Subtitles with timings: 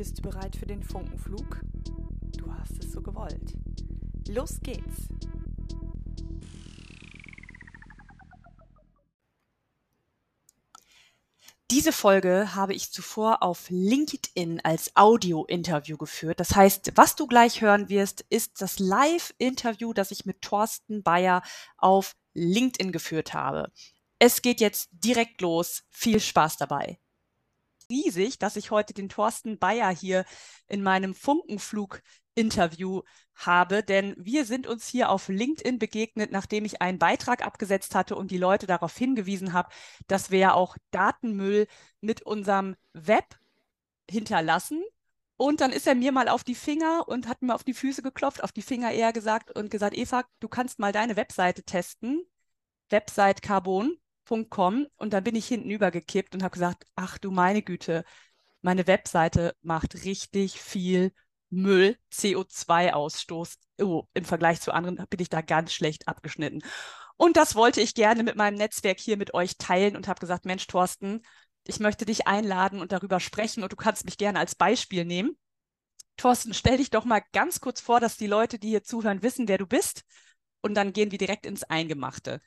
[0.00, 1.60] Bist du bereit für den Funkenflug?
[2.38, 3.54] Du hast es so gewollt.
[4.28, 5.08] Los geht's!
[11.70, 16.40] Diese Folge habe ich zuvor auf LinkedIn als Audio-Interview geführt.
[16.40, 21.42] Das heißt, was du gleich hören wirst, ist das Live-Interview, das ich mit Thorsten Bayer
[21.76, 23.70] auf LinkedIn geführt habe.
[24.18, 25.82] Es geht jetzt direkt los.
[25.90, 26.98] Viel Spaß dabei
[27.90, 30.24] riesig, dass ich heute den Thorsten Bayer hier
[30.68, 33.02] in meinem Funkenflug-Interview
[33.34, 38.16] habe, denn wir sind uns hier auf LinkedIn begegnet, nachdem ich einen Beitrag abgesetzt hatte
[38.16, 39.70] und die Leute darauf hingewiesen habe,
[40.06, 41.66] dass wir ja auch Datenmüll
[42.00, 43.36] mit unserem Web
[44.10, 44.82] hinterlassen.
[45.36, 48.02] Und dann ist er mir mal auf die Finger und hat mir auf die Füße
[48.02, 52.26] geklopft, auf die Finger eher gesagt und gesagt, Eva, du kannst mal deine Webseite testen.
[52.90, 53.99] Website Carbon.
[54.48, 58.04] Com und dann bin ich hinten übergekippt und habe gesagt, ach du meine Güte,
[58.62, 61.12] meine Webseite macht richtig viel
[61.50, 63.56] Müll, CO2-Ausstoß.
[63.80, 66.62] Oh, Im Vergleich zu anderen bin ich da ganz schlecht abgeschnitten.
[67.16, 70.44] Und das wollte ich gerne mit meinem Netzwerk hier mit euch teilen und habe gesagt,
[70.46, 71.22] Mensch, Thorsten,
[71.66, 75.36] ich möchte dich einladen und darüber sprechen und du kannst mich gerne als Beispiel nehmen.
[76.16, 79.48] Thorsten, stell dich doch mal ganz kurz vor, dass die Leute, die hier zuhören, wissen,
[79.48, 80.04] wer du bist.
[80.62, 82.40] Und dann gehen wir direkt ins Eingemachte.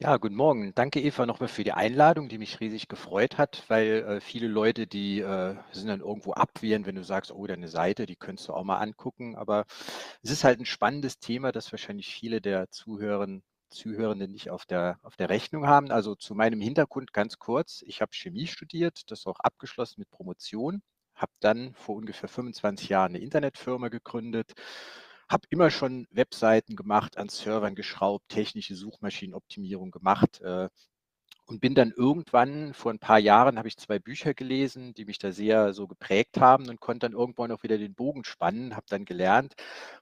[0.00, 0.74] Ja, guten Morgen.
[0.74, 4.86] Danke, Eva, nochmal für die Einladung, die mich riesig gefreut hat, weil äh, viele Leute,
[4.86, 8.52] die äh, sind dann irgendwo abwehrend, wenn du sagst, oh, deine Seite, die könntest du
[8.54, 9.36] auch mal angucken.
[9.36, 9.64] Aber
[10.22, 14.98] es ist halt ein spannendes Thema, das wahrscheinlich viele der Zuhörerinnen Zuhörenden nicht auf der,
[15.02, 15.90] auf der Rechnung haben.
[15.90, 17.82] Also zu meinem Hintergrund ganz kurz.
[17.86, 20.80] Ich habe Chemie studiert, das auch abgeschlossen mit Promotion,
[21.16, 24.52] habe dann vor ungefähr 25 Jahren eine Internetfirma gegründet,
[25.28, 30.68] habe immer schon Webseiten gemacht, an Servern geschraubt, technische Suchmaschinenoptimierung gemacht äh,
[31.46, 35.18] und bin dann irgendwann, vor ein paar Jahren, habe ich zwei Bücher gelesen, die mich
[35.18, 38.86] da sehr so geprägt haben und konnte dann irgendwann auch wieder den Bogen spannen, habe
[38.88, 39.54] dann gelernt,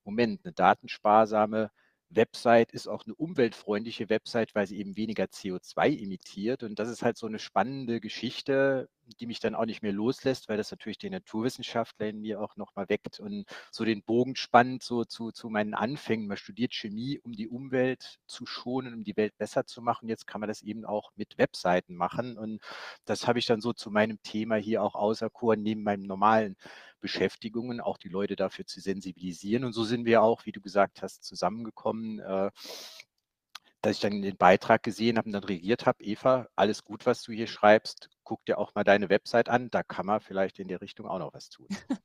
[0.04, 1.70] Moment, eine datensparsame
[2.14, 6.62] Website ist auch eine umweltfreundliche Website, weil sie eben weniger CO2 emittiert.
[6.62, 10.48] Und das ist halt so eine spannende Geschichte, die mich dann auch nicht mehr loslässt,
[10.48, 14.82] weil das natürlich den Naturwissenschaftler in mir auch nochmal weckt und so den Bogen spannt
[14.82, 16.26] so zu, zu meinen Anfängen.
[16.26, 20.08] Man studiert Chemie, um die Umwelt zu schonen, um die Welt besser zu machen.
[20.08, 22.38] Jetzt kann man das eben auch mit Webseiten machen.
[22.38, 22.60] Und
[23.04, 26.56] das habe ich dann so zu meinem Thema hier auch auserkoren, neben meinem normalen
[27.00, 29.64] Beschäftigungen, auch die Leute dafür zu sensibilisieren.
[29.64, 32.50] Und so sind wir auch, wie du gesagt hast, zusammengekommen, äh,
[33.82, 37.22] dass ich dann den Beitrag gesehen habe und dann reagiert habe, Eva, alles gut, was
[37.22, 40.68] du hier schreibst, guck dir auch mal deine Website an, da kann man vielleicht in
[40.68, 41.68] der Richtung auch noch was tun.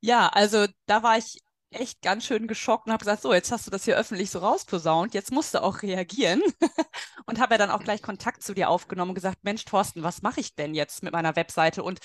[0.00, 3.66] ja, also da war ich echt ganz schön geschockt und habe gesagt, so, jetzt hast
[3.66, 6.40] du das hier öffentlich so rausposaunt, jetzt musst du auch reagieren.
[7.26, 10.22] und habe ja dann auch gleich Kontakt zu dir aufgenommen und gesagt, Mensch, Thorsten, was
[10.22, 11.82] mache ich denn jetzt mit meiner Webseite?
[11.82, 12.00] Und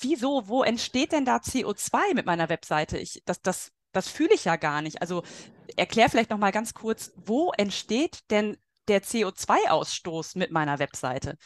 [0.00, 2.98] wieso, wo entsteht denn da CO2 mit meiner Webseite?
[2.98, 5.00] Ich, das, das, das fühle ich ja gar nicht.
[5.00, 5.22] Also
[5.76, 8.56] erklär vielleicht noch mal ganz kurz, wo entsteht denn
[8.88, 11.36] der CO2-Ausstoß mit meiner Webseite?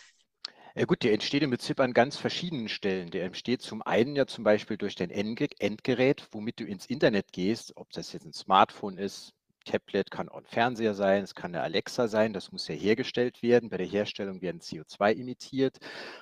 [0.74, 3.10] Ja gut, der entsteht im Prinzip an ganz verschiedenen Stellen.
[3.10, 7.76] Der entsteht zum einen ja zum Beispiel durch dein Endgerät, womit du ins Internet gehst,
[7.76, 9.32] ob das jetzt ein Smartphone ist,
[9.66, 13.42] Tablet kann auch ein Fernseher sein, es kann eine Alexa sein, das muss ja hergestellt
[13.42, 13.68] werden.
[13.68, 15.76] Bei der Herstellung werden CO2 emittiert.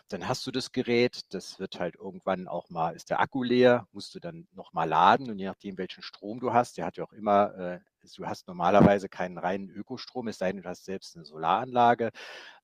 [0.08, 3.86] Dann hast du das Gerät, das wird halt irgendwann auch mal, ist der Akku leer,
[3.92, 7.04] musst du dann nochmal laden und je nachdem, welchen Strom du hast, der hat ja
[7.04, 7.80] auch immer, äh,
[8.16, 12.10] du hast normalerweise keinen reinen Ökostrom, es sei denn, du hast selbst eine Solaranlage.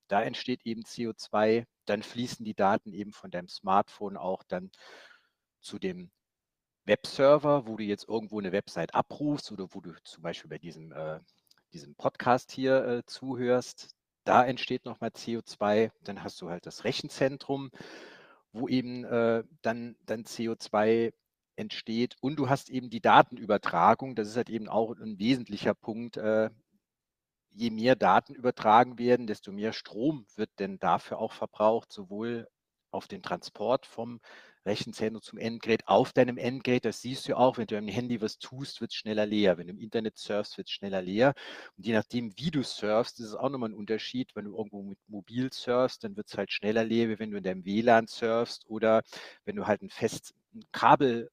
[0.08, 4.70] Da entsteht eben CO2, dann fließen die Daten eben von deinem Smartphone auch dann
[5.60, 6.10] zu dem
[6.84, 10.92] Webserver, wo du jetzt irgendwo eine Website abrufst oder wo du zum Beispiel bei diesem,
[10.92, 11.20] äh,
[11.72, 13.94] diesem Podcast hier äh, zuhörst,
[14.24, 15.90] da entsteht nochmal CO2.
[16.02, 17.70] Dann hast du halt das Rechenzentrum,
[18.52, 21.12] wo eben äh, dann, dann CO2
[21.56, 24.14] entsteht und du hast eben die Datenübertragung.
[24.14, 26.16] Das ist halt eben auch ein wesentlicher Punkt.
[26.16, 26.50] Äh,
[27.54, 32.48] je mehr Daten übertragen werden, desto mehr Strom wird denn dafür auch verbraucht, sowohl
[32.90, 34.20] auf den Transport vom
[34.66, 36.84] Rechenzentrum zum Endgerät auf deinem Endgerät.
[36.84, 39.58] Das siehst du auch, wenn du am Handy was tust, wird es schneller leer.
[39.58, 41.34] Wenn du im Internet surfst, wird es schneller leer.
[41.76, 44.34] Und je nachdem, wie du surfst, ist es auch nochmal ein Unterschied.
[44.34, 47.36] Wenn du irgendwo mit mobil surfst, dann wird es halt schneller leer, wie wenn du
[47.38, 49.02] in deinem WLAN surfst oder
[49.44, 51.30] wenn du halt ein fest ein Kabel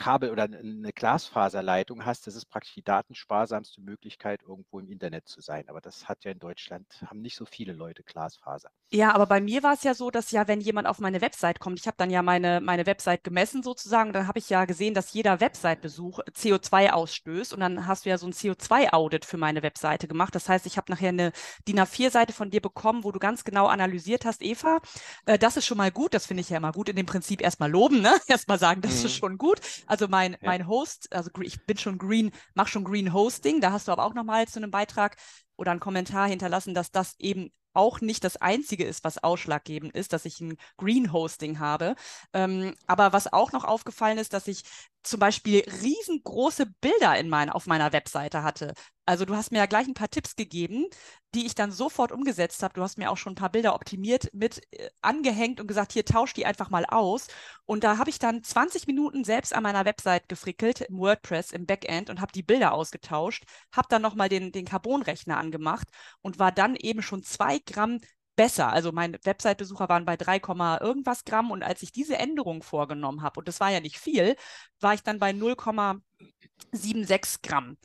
[0.00, 5.42] Kabel oder eine Glasfaserleitung hast, das ist praktisch die datensparsamste Möglichkeit, irgendwo im Internet zu
[5.42, 5.68] sein.
[5.68, 8.70] Aber das hat ja in Deutschland, haben nicht so viele Leute Glasfaser.
[8.92, 11.60] Ja, aber bei mir war es ja so, dass ja, wenn jemand auf meine Website
[11.60, 14.94] kommt, ich habe dann ja meine, meine Website gemessen sozusagen, dann habe ich ja gesehen,
[14.94, 19.62] dass jeder Website-Besuch CO2 ausstößt und dann hast du ja so ein CO2-Audit für meine
[19.62, 20.34] Webseite gemacht.
[20.34, 21.32] Das heißt, ich habe nachher eine
[21.68, 24.80] DIN A4-Seite von dir bekommen, wo du ganz genau analysiert hast, Eva,
[25.26, 27.42] äh, das ist schon mal gut, das finde ich ja immer gut, in dem Prinzip
[27.42, 28.14] erstmal loben, ne?
[28.28, 29.06] erstmal sagen, das mhm.
[29.06, 29.60] ist schon gut.
[29.90, 30.38] Also mein, ja.
[30.42, 34.04] mein Host, also ich bin schon Green, mach schon Green Hosting, da hast du aber
[34.04, 35.16] auch nochmal zu einem Beitrag
[35.56, 40.12] oder einen Kommentar hinterlassen, dass das eben auch nicht das Einzige ist, was ausschlaggebend ist,
[40.12, 41.96] dass ich ein Green Hosting habe.
[42.32, 44.62] Ähm, aber was auch noch aufgefallen ist, dass ich
[45.02, 48.74] zum Beispiel riesengroße Bilder in mein, auf meiner Webseite hatte.
[49.06, 50.86] Also du hast mir ja gleich ein paar Tipps gegeben,
[51.34, 52.74] die ich dann sofort umgesetzt habe.
[52.74, 56.04] Du hast mir auch schon ein paar Bilder optimiert mit äh, angehängt und gesagt, hier
[56.04, 57.26] tausch die einfach mal aus.
[57.64, 61.66] Und da habe ich dann 20 Minuten selbst an meiner Website gefrickelt, im WordPress, im
[61.66, 65.88] Backend und habe die Bilder ausgetauscht, habe dann nochmal den, den Carbon-Rechner angemacht
[66.20, 68.00] und war dann eben schon zwei Gramm
[68.40, 68.72] besser.
[68.72, 70.40] Also meine Website-Besucher waren bei 3,
[70.80, 74.34] irgendwas Gramm und als ich diese Änderung vorgenommen habe, und das war ja nicht viel,
[74.80, 77.76] war ich dann bei 0,76 Gramm.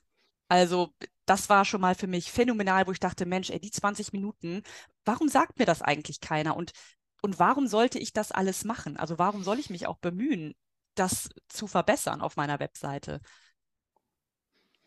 [0.48, 0.94] Also
[1.26, 4.64] das war schon mal für mich phänomenal, wo ich dachte, Mensch, ey, die 20 Minuten,
[5.04, 6.56] warum sagt mir das eigentlich keiner?
[6.56, 6.72] Und,
[7.22, 8.96] und warum sollte ich das alles machen?
[8.96, 10.56] Also warum soll ich mich auch bemühen,
[10.94, 13.20] das zu verbessern auf meiner Webseite?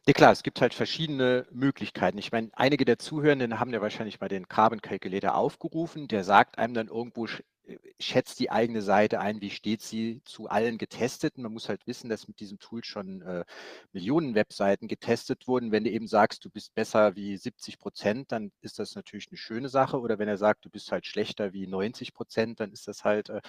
[0.08, 2.16] Ja klar, es gibt halt verschiedene Möglichkeiten.
[2.16, 6.08] Ich meine, einige der Zuhörenden haben ja wahrscheinlich mal den Carbon Calculator aufgerufen.
[6.08, 10.49] Der sagt einem dann irgendwo, äh, schätzt die eigene Seite ein, wie steht sie zu
[10.49, 11.43] allen Getesteten.
[11.43, 13.44] Man muss halt wissen, dass mit diesem Tool schon äh,
[13.93, 15.72] Millionen Webseiten getestet wurden.
[15.72, 19.37] Wenn du eben sagst, du bist besser wie 70 Prozent, dann ist das natürlich eine
[19.37, 20.00] schöne Sache.
[20.00, 23.28] Oder wenn er sagt, du bist halt schlechter wie 90 Prozent, dann ist das halt
[23.28, 23.43] äh,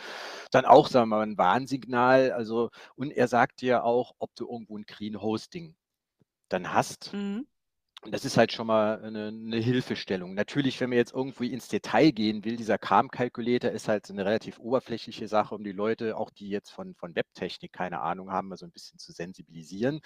[0.51, 2.33] dann auch, sagen wir mal, ein Warnsignal.
[2.33, 5.75] Also, und er sagt dir auch, ob du irgendwo ein Green Hosting
[6.50, 7.13] dann hast.
[7.13, 7.48] Mhm.
[8.01, 10.34] Und das ist halt schon mal eine, eine, Hilfestellung.
[10.34, 14.57] Natürlich, wenn man jetzt irgendwie ins Detail gehen will, dieser CAM-Calculator ist halt eine relativ
[14.57, 18.57] oberflächliche Sache, um die Leute, auch die jetzt von, von Webtechnik keine Ahnung haben, mal
[18.57, 20.00] so ein bisschen zu sensibilisieren.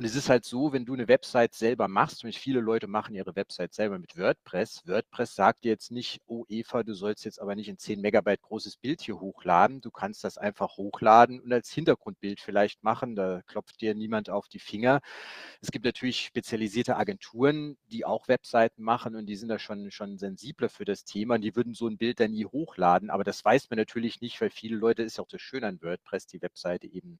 [0.00, 3.14] Und es ist halt so, wenn du eine Website selber machst, und viele Leute machen
[3.14, 4.86] ihre Website selber mit WordPress.
[4.86, 8.40] WordPress sagt dir jetzt nicht, oh Eva, du sollst jetzt aber nicht ein 10 Megabyte
[8.40, 9.82] großes Bild hier hochladen.
[9.82, 13.14] Du kannst das einfach hochladen und als Hintergrundbild vielleicht machen.
[13.14, 15.00] Da klopft dir niemand auf die Finger.
[15.60, 20.16] Es gibt natürlich spezialisierte Agenturen, die auch Webseiten machen und die sind da schon, schon
[20.16, 21.34] sensibler für das Thema.
[21.34, 23.10] Und die würden so ein Bild dann nie hochladen.
[23.10, 26.26] Aber das weiß man natürlich nicht, weil viele Leute, ist auch das Schöne an WordPress,
[26.26, 27.18] die Webseite eben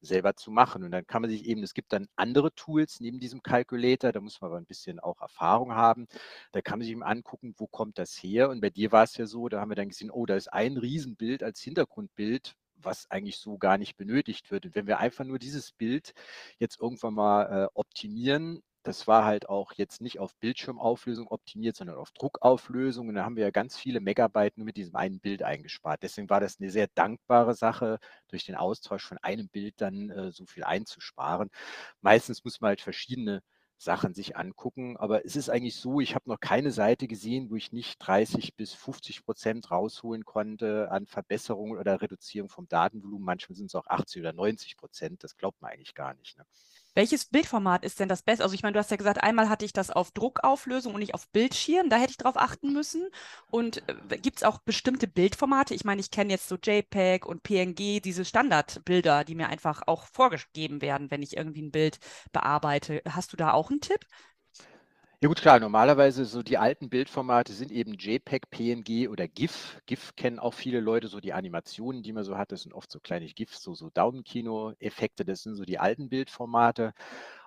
[0.00, 0.82] selber zu machen.
[0.82, 4.20] Und dann kann man sich eben, es gibt dann andere Tools neben diesem Calculator, da
[4.20, 6.06] muss man aber ein bisschen auch Erfahrung haben.
[6.52, 8.48] Da kann man sich eben angucken, wo kommt das her?
[8.50, 10.52] Und bei dir war es ja so, da haben wir dann gesehen, oh, da ist
[10.52, 14.66] ein Riesenbild als Hintergrundbild, was eigentlich so gar nicht benötigt wird.
[14.66, 16.14] Und wenn wir einfach nur dieses Bild
[16.58, 21.96] jetzt irgendwann mal äh, optimieren, das war halt auch jetzt nicht auf Bildschirmauflösung optimiert, sondern
[21.96, 23.08] auf Druckauflösung.
[23.08, 26.02] Und da haben wir ja ganz viele Megabyte nur mit diesem einen Bild eingespart.
[26.02, 27.98] Deswegen war das eine sehr dankbare Sache,
[28.28, 31.50] durch den Austausch von einem Bild dann äh, so viel einzusparen.
[32.00, 33.42] Meistens muss man halt verschiedene
[33.82, 34.96] Sachen sich angucken.
[34.96, 38.54] Aber es ist eigentlich so, ich habe noch keine Seite gesehen, wo ich nicht 30
[38.56, 43.24] bis 50 Prozent rausholen konnte an Verbesserung oder Reduzierung vom Datenvolumen.
[43.24, 45.24] Manchmal sind es auch 80 oder 90 Prozent.
[45.24, 46.38] Das glaubt man eigentlich gar nicht.
[46.38, 46.44] Ne?
[46.94, 48.44] Welches Bildformat ist denn das beste?
[48.44, 51.14] Also ich meine, du hast ja gesagt, einmal hatte ich das auf Druckauflösung und nicht
[51.14, 51.88] auf Bildschirm.
[51.88, 53.08] Da hätte ich drauf achten müssen.
[53.50, 55.74] Und äh, gibt es auch bestimmte Bildformate?
[55.74, 60.06] Ich meine, ich kenne jetzt so JPEG und PNG, diese Standardbilder, die mir einfach auch
[60.06, 61.98] vorgegeben werden, wenn ich irgendwie ein Bild
[62.32, 63.02] bearbeite.
[63.08, 64.00] Hast du da auch einen Tipp?
[65.22, 69.80] Ja gut, klar, normalerweise so die alten Bildformate sind eben JPEG, PNG oder GIF.
[69.86, 72.90] GIF kennen auch viele Leute, so die Animationen, die man so hat, das sind oft
[72.90, 76.92] so kleine GIFs, so, so Daumenkino-Effekte, das sind so die alten Bildformate.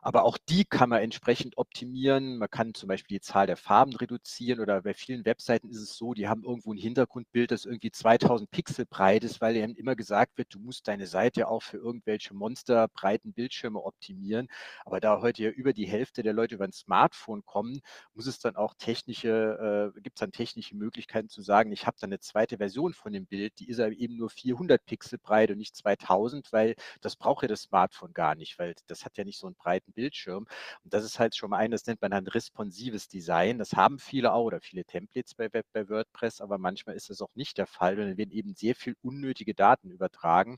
[0.05, 2.37] Aber auch die kann man entsprechend optimieren.
[2.37, 5.97] Man kann zum Beispiel die Zahl der Farben reduzieren oder bei vielen Webseiten ist es
[5.97, 9.95] so, die haben irgendwo ein Hintergrundbild, das irgendwie 2000 Pixel breit ist, weil eben immer
[9.95, 14.47] gesagt wird, du musst deine Seite auch für irgendwelche monsterbreiten Bildschirme optimieren.
[14.85, 17.81] Aber da heute ja über die Hälfte der Leute über ein Smartphone kommen,
[18.13, 21.97] muss es dann auch technische, äh, gibt es dann technische Möglichkeiten zu sagen, ich habe
[21.99, 25.57] dann eine zweite Version von dem Bild, die ist eben nur 400 Pixel breit und
[25.57, 29.39] nicht 2000, weil das braucht ja das Smartphone gar nicht, weil das hat ja nicht
[29.39, 30.45] so einen breiten Bildschirm.
[30.83, 33.57] Und das ist halt schon mal ein, das nennt man dann responsives Design.
[33.57, 37.33] Das haben viele auch oder viele Templates bei, bei WordPress, aber manchmal ist das auch
[37.35, 40.57] nicht der Fall, dann werden eben sehr viel unnötige Daten übertragen.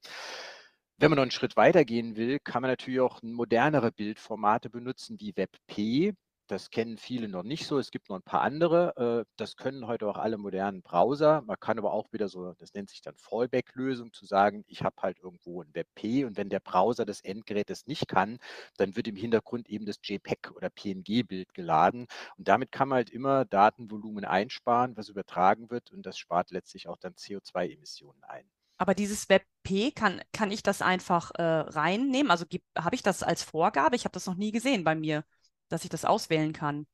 [1.00, 5.20] Wenn man noch einen Schritt weiter gehen will, kann man natürlich auch modernere Bildformate benutzen
[5.20, 6.13] wie WebP.
[6.48, 7.77] Das kennen viele noch nicht so.
[7.77, 9.25] Es gibt noch ein paar andere.
[9.25, 11.42] Äh, das können heute auch alle modernen Browser.
[11.42, 14.96] Man kann aber auch wieder so, das nennt sich dann Fallback-Lösung, zu sagen, ich habe
[15.01, 18.39] halt irgendwo ein WebP und wenn der Browser des Endgerätes nicht kann,
[18.77, 22.08] dann wird im Hintergrund eben das JPEG oder PNG-Bild geladen.
[22.38, 26.88] Und damit kann man halt immer Datenvolumen einsparen, was übertragen wird und das spart letztlich
[26.88, 28.50] auch dann CO2-Emissionen ein.
[28.77, 32.32] Aber dieses WebP, kann, kann ich das einfach äh, reinnehmen?
[32.32, 32.46] Also
[32.77, 33.98] habe ich das als Vorgabe?
[33.98, 35.25] Ich habe das noch nie gesehen bei mir
[35.69, 36.88] dass ich das auswählen kann.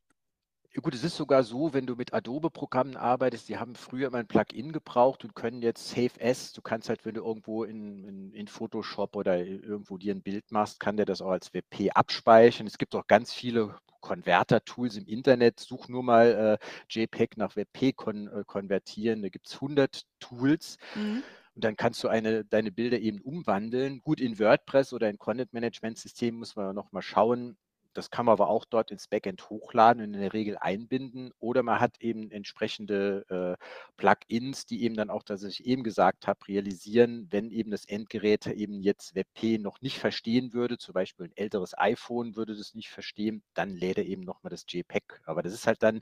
[0.81, 4.27] Gut, es ist sogar so, wenn du mit Adobe-Programmen arbeitest, die haben früher immer ein
[4.27, 8.33] Plugin gebraucht und können jetzt Save As, du kannst halt, wenn du irgendwo in, in,
[8.33, 12.65] in, Photoshop oder irgendwo dir ein Bild machst, kann der das auch als WP abspeichern.
[12.65, 15.59] Es gibt auch ganz viele Konverter-Tools im Internet.
[15.59, 19.21] Such nur mal äh, JPEG nach WP kon äh, konvertieren.
[19.21, 20.77] Da gibt es 100 Tools.
[20.95, 21.21] Mhm.
[21.55, 24.01] Und dann kannst du eine, deine Bilder eben umwandeln.
[24.01, 27.57] Gut, in WordPress oder in Content-Management-Systemen muss man noch mal schauen,
[27.93, 31.31] das kann man aber auch dort ins Backend hochladen und in der Regel einbinden.
[31.39, 33.63] Oder man hat eben entsprechende äh,
[33.97, 38.47] Plugins, die eben dann auch, dass ich eben gesagt habe, realisieren, wenn eben das Endgerät
[38.47, 42.89] eben jetzt WebP noch nicht verstehen würde, zum Beispiel ein älteres iPhone würde das nicht
[42.89, 45.21] verstehen, dann lädt er eben nochmal das JPEG.
[45.25, 46.01] Aber das ist halt dann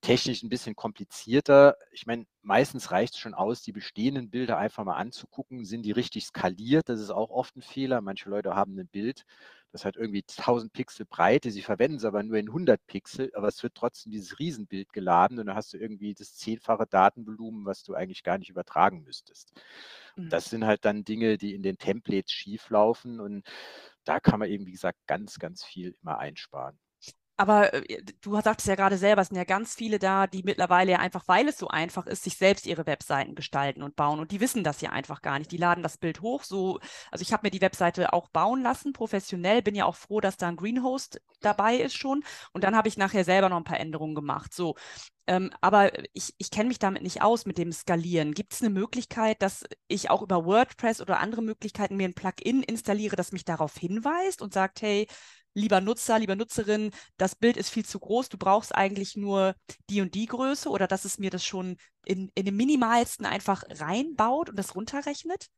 [0.00, 1.76] technisch ein bisschen komplizierter.
[1.92, 5.64] Ich meine, meistens reicht es schon aus, die bestehenden Bilder einfach mal anzugucken.
[5.64, 6.88] Sind die richtig skaliert?
[6.88, 8.00] Das ist auch oft ein Fehler.
[8.00, 9.24] Manche Leute haben ein Bild,
[9.72, 13.48] das hat irgendwie 1000 Pixel Breite, sie verwenden es aber nur in 100 Pixel, aber
[13.48, 17.82] es wird trotzdem dieses Riesenbild geladen und dann hast du irgendwie das zehnfache Datenvolumen, was
[17.82, 19.52] du eigentlich gar nicht übertragen müsstest.
[20.16, 20.30] Mhm.
[20.30, 23.46] Das sind halt dann Dinge, die in den Templates schieflaufen und
[24.04, 26.78] da kann man eben, wie gesagt, ganz, ganz viel immer einsparen.
[27.40, 30.92] Aber äh, du sagtest ja gerade selber, es sind ja ganz viele da, die mittlerweile
[30.92, 34.18] ja einfach, weil es so einfach ist, sich selbst ihre Webseiten gestalten und bauen.
[34.18, 35.52] Und die wissen das ja einfach gar nicht.
[35.52, 36.42] Die laden das Bild hoch.
[36.42, 36.80] So,
[37.12, 39.62] also ich habe mir die Webseite auch bauen lassen, professionell.
[39.62, 42.24] Bin ja auch froh, dass da ein Greenhost dabei ist schon.
[42.52, 44.52] Und dann habe ich nachher selber noch ein paar Änderungen gemacht.
[44.52, 44.74] So.
[45.28, 48.34] Ähm, aber ich, ich kenne mich damit nicht aus mit dem Skalieren.
[48.34, 52.64] Gibt es eine Möglichkeit, dass ich auch über WordPress oder andere Möglichkeiten mir ein Plugin
[52.64, 55.06] installiere, das mich darauf hinweist und sagt, hey,
[55.58, 59.54] lieber Nutzer, lieber Nutzerin, das Bild ist viel zu groß, du brauchst eigentlich nur
[59.90, 63.64] die und die Größe oder dass es mir das schon in, in dem minimalsten einfach
[63.68, 65.48] reinbaut und das runterrechnet?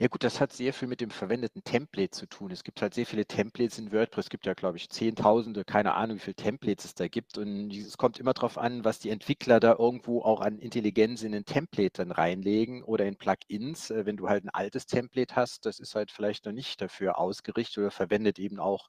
[0.00, 2.50] Ja gut, das hat sehr viel mit dem verwendeten Template zu tun.
[2.50, 4.24] Es gibt halt sehr viele Templates in WordPress.
[4.26, 7.38] Es gibt ja, glaube ich, Zehntausende, keine Ahnung, wie viele Templates es da gibt.
[7.38, 11.32] Und es kommt immer darauf an, was die Entwickler da irgendwo auch an Intelligenz in
[11.32, 13.90] ein Template dann reinlegen oder in Plugins.
[13.90, 17.16] Äh, wenn du halt ein altes Template hast, das ist halt vielleicht noch nicht dafür
[17.18, 18.88] ausgerichtet oder verwendet eben auch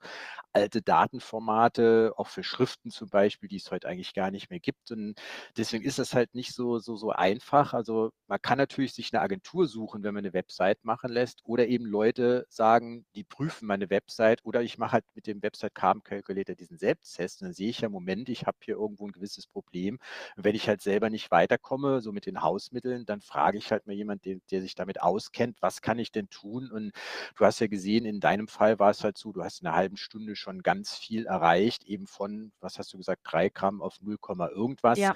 [0.54, 4.92] alte Datenformate, auch für Schriften zum Beispiel, die es heute eigentlich gar nicht mehr gibt.
[4.92, 5.16] Und
[5.58, 7.74] deswegen ist das halt nicht so, so, so einfach.
[7.74, 11.42] Also man kann natürlich sich eine Agentur suchen, wenn man eine Website macht machen lässt
[11.44, 15.76] oder eben Leute sagen, die prüfen meine Website oder ich mache halt mit dem Website
[15.76, 19.46] Carbon Calculator diesen Selbsttest dann sehe ich ja, Moment, ich habe hier irgendwo ein gewisses
[19.46, 20.00] Problem.
[20.38, 23.88] Und wenn ich halt selber nicht weiterkomme, so mit den Hausmitteln, dann frage ich halt
[23.88, 26.72] mal jemanden, der, der sich damit auskennt, was kann ich denn tun?
[26.72, 26.92] Und
[27.36, 29.76] du hast ja gesehen, in deinem Fall war es halt so, du hast in einer
[29.76, 34.00] halben Stunde schon ganz viel erreicht, eben von, was hast du gesagt, drei Gramm auf
[34.02, 34.18] 0,
[34.56, 34.98] irgendwas.
[35.00, 35.14] Ja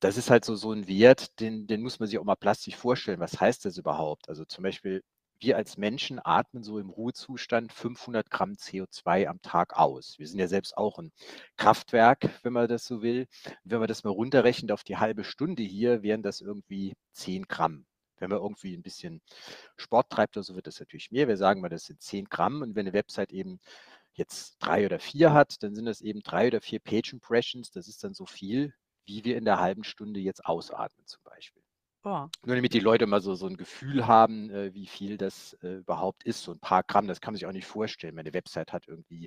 [0.00, 2.76] das ist halt so, so ein Wert, den, den muss man sich auch mal plastisch
[2.76, 3.20] vorstellen.
[3.20, 4.28] Was heißt das überhaupt?
[4.28, 5.02] Also zum Beispiel,
[5.40, 10.18] wir als Menschen atmen so im Ruhezustand 500 Gramm CO2 am Tag aus.
[10.18, 11.12] Wir sind ja selbst auch ein
[11.56, 13.26] Kraftwerk, wenn man das so will.
[13.64, 17.86] Wenn man das mal runterrechnet auf die halbe Stunde hier, wären das irgendwie 10 Gramm.
[18.18, 19.20] Wenn man irgendwie ein bisschen
[19.76, 21.28] Sport treibt oder so, wird das natürlich mehr.
[21.28, 22.62] Wir sagen mal, das sind 10 Gramm.
[22.62, 23.60] Und wenn eine Website eben
[24.14, 27.70] jetzt drei oder vier hat, dann sind das eben drei oder vier Page Impressions.
[27.70, 28.72] Das ist dann so viel,
[29.06, 31.62] wie wir in der halben Stunde jetzt ausatmen zum Beispiel.
[32.06, 32.28] Oh.
[32.44, 35.78] Nur damit die Leute mal so, so ein Gefühl haben, äh, wie viel das äh,
[35.78, 36.40] überhaupt ist.
[36.44, 38.14] So ein paar Gramm, das kann man sich auch nicht vorstellen.
[38.14, 39.26] Meine Website hat irgendwie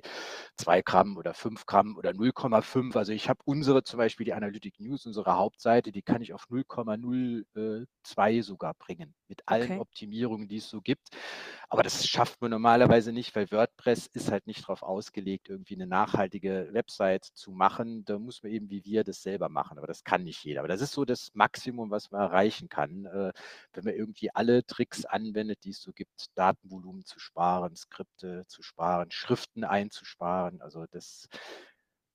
[0.56, 2.96] zwei Gramm oder fünf Gramm oder 0,5.
[2.96, 6.46] Also ich habe unsere zum Beispiel, die Analytic News, unsere Hauptseite, die kann ich auf
[6.48, 9.14] 0,02 sogar bringen.
[9.30, 9.78] Mit allen okay.
[9.78, 11.08] Optimierungen, die es so gibt.
[11.68, 15.86] Aber das schafft man normalerweise nicht, weil WordPress ist halt nicht darauf ausgelegt, irgendwie eine
[15.86, 18.04] nachhaltige Website zu machen.
[18.04, 19.78] Da muss man eben wie wir das selber machen.
[19.78, 20.60] Aber das kann nicht jeder.
[20.60, 23.32] Aber das ist so das Maximum, was man erreichen kann, äh,
[23.72, 28.62] wenn man irgendwie alle Tricks anwendet, die es so gibt, Datenvolumen zu sparen, Skripte zu
[28.62, 30.60] sparen, Schriften einzusparen.
[30.60, 31.28] Also das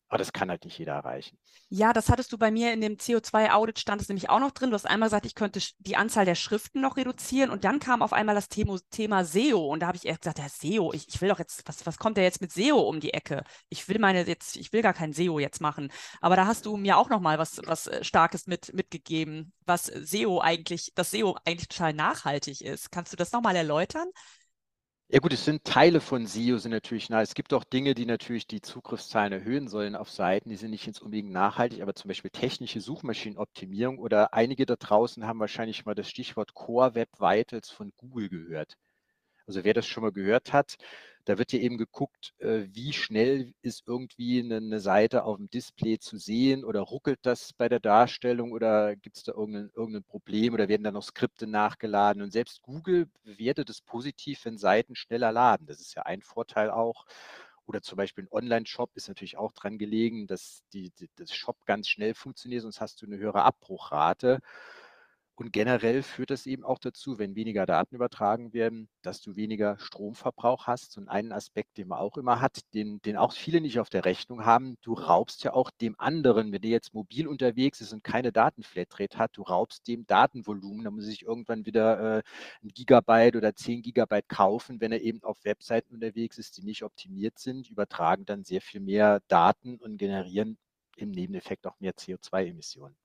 [0.08, 1.38] aber das kann halt nicht jeder erreichen.
[1.70, 4.70] Ja, das hattest du bei mir in dem CO2-Audit stand es nämlich auch noch drin.
[4.70, 8.04] Du hast einmal gesagt, ich könnte die Anzahl der Schriften noch reduzieren und dann kam
[8.04, 11.08] auf einmal das Thema, Thema SEO und da habe ich erst gesagt, ja, SEO, ich,
[11.08, 13.44] ich will doch jetzt, was, was kommt der jetzt mit SEO um die Ecke?
[13.70, 15.92] Ich will meine jetzt, ich will gar kein SEO jetzt machen.
[16.22, 19.86] Aber da hast du mir auch noch mal was, was äh, Starkes mit, mitgegeben, was
[19.86, 22.92] SEO eigentlich, dass SEO eigentlich total nachhaltig ist.
[22.92, 24.08] Kannst du das noch mal erläutern?
[25.10, 27.22] Ja gut, es sind Teile von SEO sind natürlich nah.
[27.22, 30.50] Es gibt auch Dinge, die natürlich die Zugriffszahlen erhöhen sollen auf Seiten.
[30.50, 35.26] Die sind nicht jetzt unbedingt nachhaltig, aber zum Beispiel technische Suchmaschinenoptimierung oder einige da draußen
[35.28, 38.78] haben wahrscheinlich mal das Stichwort Core Web Vitals von Google gehört.
[39.48, 40.78] Also wer das schon mal gehört hat,
[41.25, 45.50] da wird ja eben geguckt, äh, wie schnell ist irgendwie eine, eine, Seite auf dem
[45.50, 50.03] Display zu sehen oder ruckelt das bei der Darstellung oder gibt es da irgendein, irgendein
[50.03, 52.22] Problem oder werden da noch Skripte nachgeladen?
[52.22, 55.65] Und selbst Google bewertet es positiv, wenn Seiten schneller laden.
[55.67, 57.05] Das ist ja ein Vorteil auch.
[57.65, 61.58] Oder zum Beispiel ein Online-Shop ist natürlich auch dran gelegen, dass die, die, das Shop
[61.65, 64.39] ganz schnell funktioniert, sonst hast du eine höhere Abbruchrate.
[65.38, 69.77] Und generell führt das eben auch dazu, wenn weniger Daten übertragen werden, dass du weniger
[69.80, 70.98] Stromverbrauch hast.
[70.98, 74.06] Und einen Aspekt, den man auch immer hat, den, den auch viele nicht auf der
[74.06, 78.01] Rechnung haben, du raubst ja auch dem anderen, wenn der jetzt mobil unterwegs ist und
[78.01, 80.86] keine Datenflatrate hat, du raubst dem Datenvolumen.
[80.86, 82.24] Da muss ich irgendwann wieder äh,
[82.63, 86.84] ein Gigabyte oder 10 Gigabyte kaufen, wenn er eben auf Webseiten unterwegs ist, die nicht
[86.84, 90.58] optimiert sind, übertragen dann sehr viel mehr Daten und generieren
[90.96, 92.96] im Nebeneffekt auch mehr CO2-Emissionen.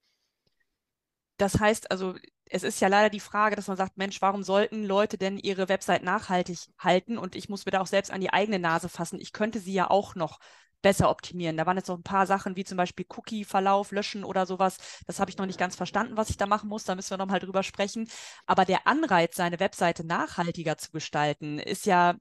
[1.41, 2.15] Das heißt also,
[2.51, 5.71] es ist ja leider die Frage, dass man sagt, Mensch, warum sollten Leute denn ihre
[5.71, 7.17] Website nachhaltig halten?
[7.17, 9.21] Und ich muss mir da auch selbst an die eigene Nase fassen.
[9.21, 10.39] Ich könnte sie ja auch noch
[10.83, 11.57] besser optimieren.
[11.57, 14.77] Da waren jetzt noch ein paar Sachen wie zum Beispiel Cookie-Verlauf löschen oder sowas.
[15.07, 16.85] Das habe ich noch nicht ganz verstanden, was ich da machen muss.
[16.85, 18.07] Da müssen wir nochmal drüber sprechen.
[18.47, 22.17] Aber der Anreiz, seine Webseite nachhaltiger zu gestalten, ist ja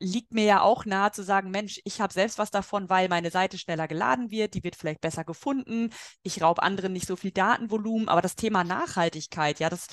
[0.00, 3.30] liegt mir ja auch nahe zu sagen, Mensch, ich habe selbst was davon, weil meine
[3.30, 5.90] Seite schneller geladen wird, die wird vielleicht besser gefunden,
[6.22, 9.86] ich raube anderen nicht so viel Datenvolumen, aber das Thema Nachhaltigkeit, ja, das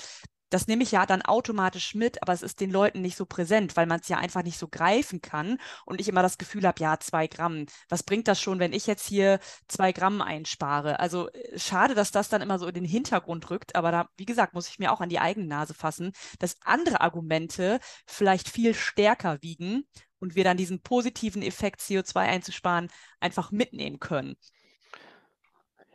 [0.50, 3.76] das nehme ich ja dann automatisch mit, aber es ist den Leuten nicht so präsent,
[3.76, 6.80] weil man es ja einfach nicht so greifen kann und ich immer das Gefühl habe,
[6.80, 9.38] ja, zwei Gramm, was bringt das schon, wenn ich jetzt hier
[9.68, 11.00] zwei Gramm einspare?
[11.00, 14.26] Also äh, schade, dass das dann immer so in den Hintergrund rückt, aber da, wie
[14.26, 18.74] gesagt, muss ich mir auch an die eigene Nase fassen, dass andere Argumente vielleicht viel
[18.74, 19.84] stärker wiegen
[20.18, 22.88] und wir dann diesen positiven Effekt CO2 einzusparen
[23.20, 24.36] einfach mitnehmen können.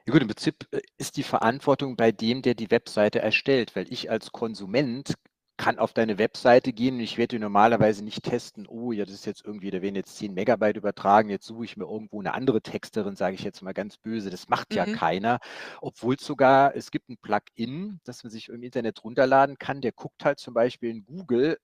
[0.07, 3.91] Ja gut, im Prinzip äh, ist die Verantwortung bei dem, der die Webseite erstellt, weil
[3.91, 5.15] ich als Konsument
[5.57, 9.25] kann auf deine Webseite gehen und ich werde normalerweise nicht testen, oh, ja, das ist
[9.25, 12.62] jetzt irgendwie, da werden jetzt 10 Megabyte übertragen, jetzt suche ich mir irgendwo eine andere
[12.62, 14.29] Texterin, sage ich jetzt mal ganz böse.
[14.29, 14.77] Das macht mhm.
[14.77, 15.39] ja keiner.
[15.81, 19.93] Obwohl es sogar, es gibt ein Plugin, das man sich im Internet runterladen kann, der
[19.93, 21.57] guckt halt zum Beispiel in Google,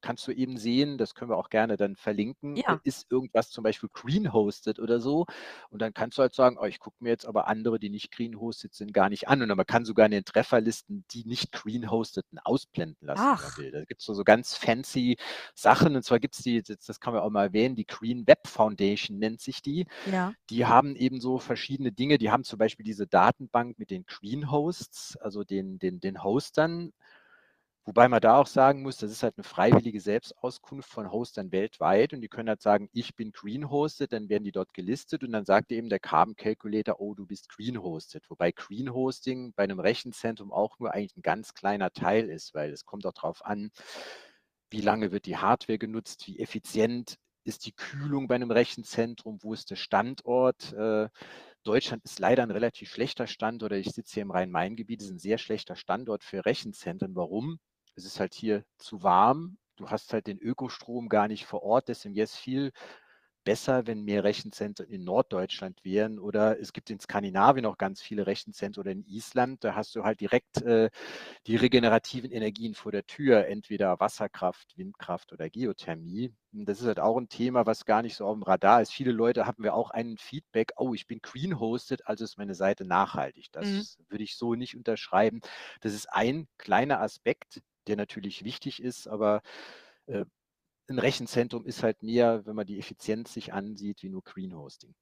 [0.00, 2.80] kannst du eben sehen, das können wir auch gerne dann verlinken, ja.
[2.84, 5.26] ist irgendwas zum Beispiel green hosted oder so.
[5.70, 8.10] Und dann kannst du halt sagen, oh, ich gucke mir jetzt aber andere, die nicht
[8.10, 9.42] green hosted sind, gar nicht an.
[9.42, 13.22] Und man kann sogar in den Trefferlisten die nicht green hosteten ausblenden lassen.
[13.24, 13.58] Ach.
[13.72, 15.16] Da gibt es so, so ganz fancy
[15.54, 15.96] Sachen.
[15.96, 19.18] Und zwar gibt es die, das kann man auch mal erwähnen, die Green Web Foundation
[19.18, 19.86] nennt sich die.
[20.10, 20.32] Ja.
[20.50, 22.18] Die haben eben so verschiedene Dinge.
[22.18, 26.92] Die haben zum Beispiel diese Datenbank mit den Green Hosts, also den, den, den Hostern.
[27.88, 32.12] Wobei man da auch sagen muss, das ist halt eine freiwillige Selbstauskunft von Hostern weltweit
[32.12, 35.30] und die können halt sagen, ich bin Green Hosted, dann werden die dort gelistet und
[35.30, 38.28] dann sagt eben der Carbon Calculator, oh, du bist Green Hosted.
[38.28, 42.72] Wobei Green Hosting bei einem Rechenzentrum auch nur eigentlich ein ganz kleiner Teil ist, weil
[42.72, 43.70] es kommt auch darauf an,
[44.70, 49.54] wie lange wird die Hardware genutzt, wie effizient ist die Kühlung bei einem Rechenzentrum, wo
[49.54, 50.72] ist der Standort.
[50.72, 51.08] Äh,
[51.62, 55.20] Deutschland ist leider ein relativ schlechter Standort, oder ich sitze hier im Rhein-Main-Gebiet, ist ein
[55.20, 57.14] sehr schlechter Standort für Rechenzentren.
[57.14, 57.60] Warum?
[57.96, 59.58] Es ist halt hier zu warm.
[59.76, 61.88] Du hast halt den Ökostrom gar nicht vor Ort.
[61.88, 62.72] Deswegen wäre es viel
[63.46, 66.18] besser, wenn mehr Rechenzentren in Norddeutschland wären.
[66.18, 69.62] Oder es gibt in Skandinavien auch ganz viele Rechenzentren oder in Island.
[69.62, 70.90] Da hast du halt direkt äh,
[71.46, 76.34] die regenerativen Energien vor der Tür, entweder Wasserkraft, Windkraft oder Geothermie.
[76.52, 78.92] Und das ist halt auch ein Thema, was gar nicht so auf dem Radar ist.
[78.92, 82.56] Viele Leute haben wir auch ein Feedback, oh, ich bin green hosted, also ist meine
[82.56, 83.52] Seite nachhaltig.
[83.52, 83.84] Das mhm.
[84.08, 85.40] würde ich so nicht unterschreiben.
[85.82, 89.42] Das ist ein kleiner Aspekt, der natürlich wichtig ist, aber
[90.06, 90.24] äh,
[90.88, 94.94] ein Rechenzentrum ist halt mehr, wenn man die Effizienz sich ansieht, wie nur Green Hosting.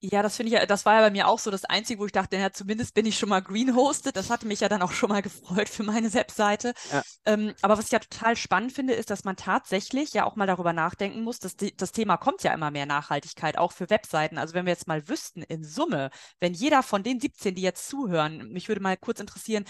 [0.00, 2.06] Ja, das finde ich ja, das war ja bei mir auch so das Einzige, wo
[2.06, 4.14] ich dachte, ja, zumindest bin ich schon mal green hosted.
[4.14, 6.72] Das hatte mich ja dann auch schon mal gefreut für meine Webseite.
[6.92, 7.02] Ja.
[7.24, 10.46] Ähm, aber was ich ja total spannend finde, ist, dass man tatsächlich ja auch mal
[10.46, 14.38] darüber nachdenken muss, dass die, das Thema kommt ja immer mehr Nachhaltigkeit, auch für Webseiten.
[14.38, 17.88] Also wenn wir jetzt mal wüssten, in Summe, wenn jeder von den 17, die jetzt
[17.88, 19.64] zuhören, mich würde mal kurz interessieren,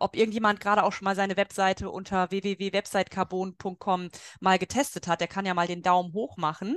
[0.00, 4.08] ob irgendjemand gerade auch schon mal seine Webseite unter www.websitecarbon.com
[4.40, 6.76] mal getestet hat, der kann ja mal den Daumen hoch machen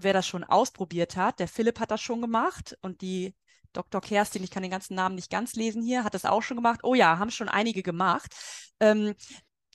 [0.00, 1.40] wer das schon ausprobiert hat.
[1.40, 3.34] Der Philipp hat das schon gemacht und die
[3.72, 4.00] Dr.
[4.00, 6.80] Kerstin, ich kann den ganzen Namen nicht ganz lesen hier, hat das auch schon gemacht.
[6.82, 8.34] Oh ja, haben schon einige gemacht.
[8.80, 9.14] Ähm,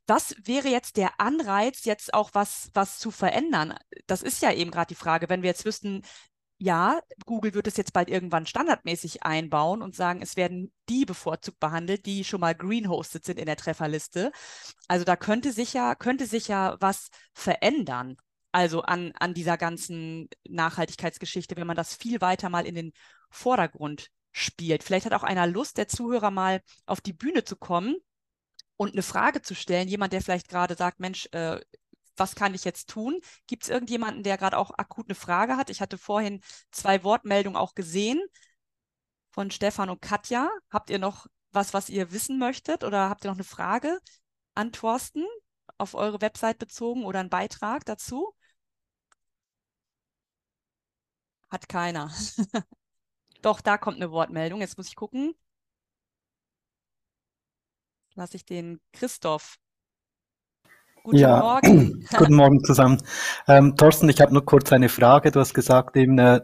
[0.08, 3.76] was wäre jetzt der Anreiz, jetzt auch was, was zu verändern?
[4.08, 6.04] Das ist ja eben gerade die Frage, wenn wir jetzt wüssten,
[6.58, 11.60] ja, Google wird es jetzt bald irgendwann standardmäßig einbauen und sagen, es werden die bevorzugt
[11.60, 14.32] behandelt, die schon mal green hosted sind in der Trefferliste.
[14.88, 18.18] Also da könnte sich ja, könnte sich ja was verändern.
[18.54, 22.94] Also an, an dieser ganzen Nachhaltigkeitsgeschichte, wenn man das viel weiter mal in den
[23.32, 24.84] Vordergrund spielt.
[24.84, 27.96] Vielleicht hat auch einer Lust, der Zuhörer mal auf die Bühne zu kommen
[28.78, 29.88] und eine Frage zu stellen.
[29.88, 31.60] Jemand, der vielleicht gerade sagt, Mensch, äh,
[32.16, 33.20] was kann ich jetzt tun?
[33.48, 35.72] Gibt es irgendjemanden, der gerade auch akut eine Frage hat?
[35.72, 38.22] Ich hatte vorhin zwei Wortmeldungen auch gesehen
[39.32, 40.48] von Stefan und Katja.
[40.70, 44.00] Habt ihr noch was, was ihr wissen möchtet oder habt ihr noch eine Frage
[44.54, 45.26] an Thorsten
[45.80, 48.34] auf eure Website bezogen oder einen Beitrag dazu?
[51.54, 52.10] Hat keiner.
[53.44, 54.60] Doch, da kommt eine Wortmeldung.
[54.60, 55.36] Jetzt muss ich gucken.
[58.16, 59.60] Lass ich den Christoph
[61.04, 62.08] Guten ja, Morgen.
[62.18, 63.04] Guten Morgen zusammen.
[63.48, 65.30] Ähm, Thorsten, ich habe nur kurz eine Frage.
[65.30, 66.42] Du hast gesagt, eben äh,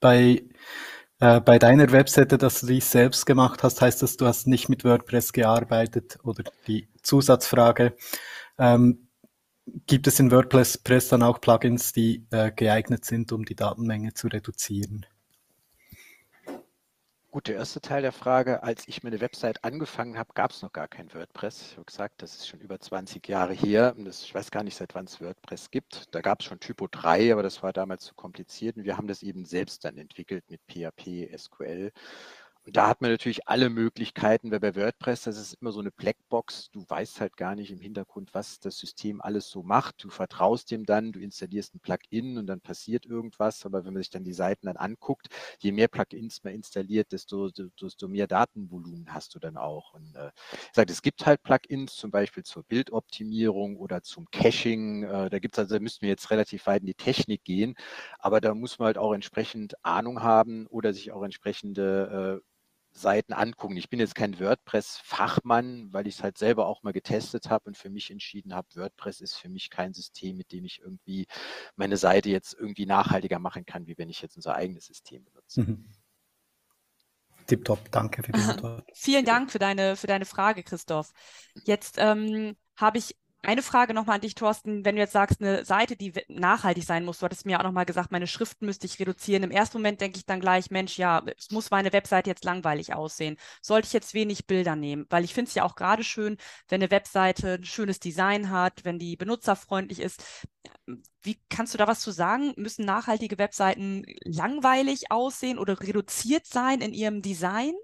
[0.00, 0.44] bei,
[1.20, 4.68] äh, bei deiner Webseite, dass du dies selbst gemacht hast, heißt das, du hast nicht
[4.68, 7.96] mit WordPress gearbeitet oder die Zusatzfrage.
[8.58, 9.09] Ähm,
[9.86, 14.28] gibt es in WordPress dann auch Plugins, die äh, geeignet sind, um die Datenmenge zu
[14.28, 15.06] reduzieren?
[17.32, 20.72] Gut, der erste Teil der Frage, als ich meine Website angefangen habe, gab es noch
[20.72, 21.62] gar kein WordPress.
[21.62, 23.94] Ich habe gesagt, das ist schon über 20 Jahre her.
[23.98, 26.12] Das, ich weiß gar nicht, seit wann es WordPress gibt.
[26.12, 28.76] Da gab es schon Typo 3, aber das war damals zu kompliziert.
[28.76, 31.92] Und wir haben das eben selbst dann entwickelt mit PHP, SQL.
[32.66, 35.90] Und da hat man natürlich alle Möglichkeiten, weil bei WordPress, das ist immer so eine
[35.90, 36.70] Blackbox.
[36.70, 40.04] Du weißt halt gar nicht im Hintergrund, was das System alles so macht.
[40.04, 43.64] Du vertraust dem dann, du installierst ein Plugin und dann passiert irgendwas.
[43.64, 47.48] Aber wenn man sich dann die Seiten dann anguckt, je mehr Plugins man installiert, desto,
[47.48, 49.94] desto mehr Datenvolumen hast du dann auch.
[49.94, 55.04] Und äh, ich sage, es gibt halt Plugins, zum Beispiel zur Bildoptimierung oder zum Caching.
[55.04, 57.74] Äh, da gibt also, da müssten wir jetzt relativ weit in die Technik gehen.
[58.18, 62.50] Aber da muss man halt auch entsprechend Ahnung haben oder sich auch entsprechende äh,
[62.92, 63.76] Seiten angucken.
[63.76, 67.76] Ich bin jetzt kein WordPress-Fachmann, weil ich es halt selber auch mal getestet habe und
[67.76, 71.26] für mich entschieden habe, WordPress ist für mich kein System, mit dem ich irgendwie
[71.76, 75.62] meine Seite jetzt irgendwie nachhaltiger machen kann, wie wenn ich jetzt unser eigenes System benutze.
[75.62, 75.84] Mhm.
[77.46, 78.84] Tipptopp, danke für die Antwort.
[78.94, 81.12] Vielen Dank für deine, für deine Frage, Christoph.
[81.64, 84.84] Jetzt ähm, habe ich eine Frage nochmal an dich, Thorsten.
[84.84, 87.86] Wenn du jetzt sagst, eine Seite, die nachhaltig sein muss, du hattest mir auch nochmal
[87.86, 89.42] gesagt, meine Schriften müsste ich reduzieren.
[89.42, 92.92] Im ersten Moment denke ich dann gleich, Mensch, ja, es muss meine Webseite jetzt langweilig
[92.94, 93.38] aussehen.
[93.62, 95.06] Sollte ich jetzt wenig Bilder nehmen?
[95.08, 96.36] Weil ich finde es ja auch gerade schön,
[96.68, 100.22] wenn eine Webseite ein schönes Design hat, wenn die benutzerfreundlich ist.
[101.22, 102.52] Wie kannst du da was zu sagen?
[102.56, 107.74] Müssen nachhaltige Webseiten langweilig aussehen oder reduziert sein in ihrem Design?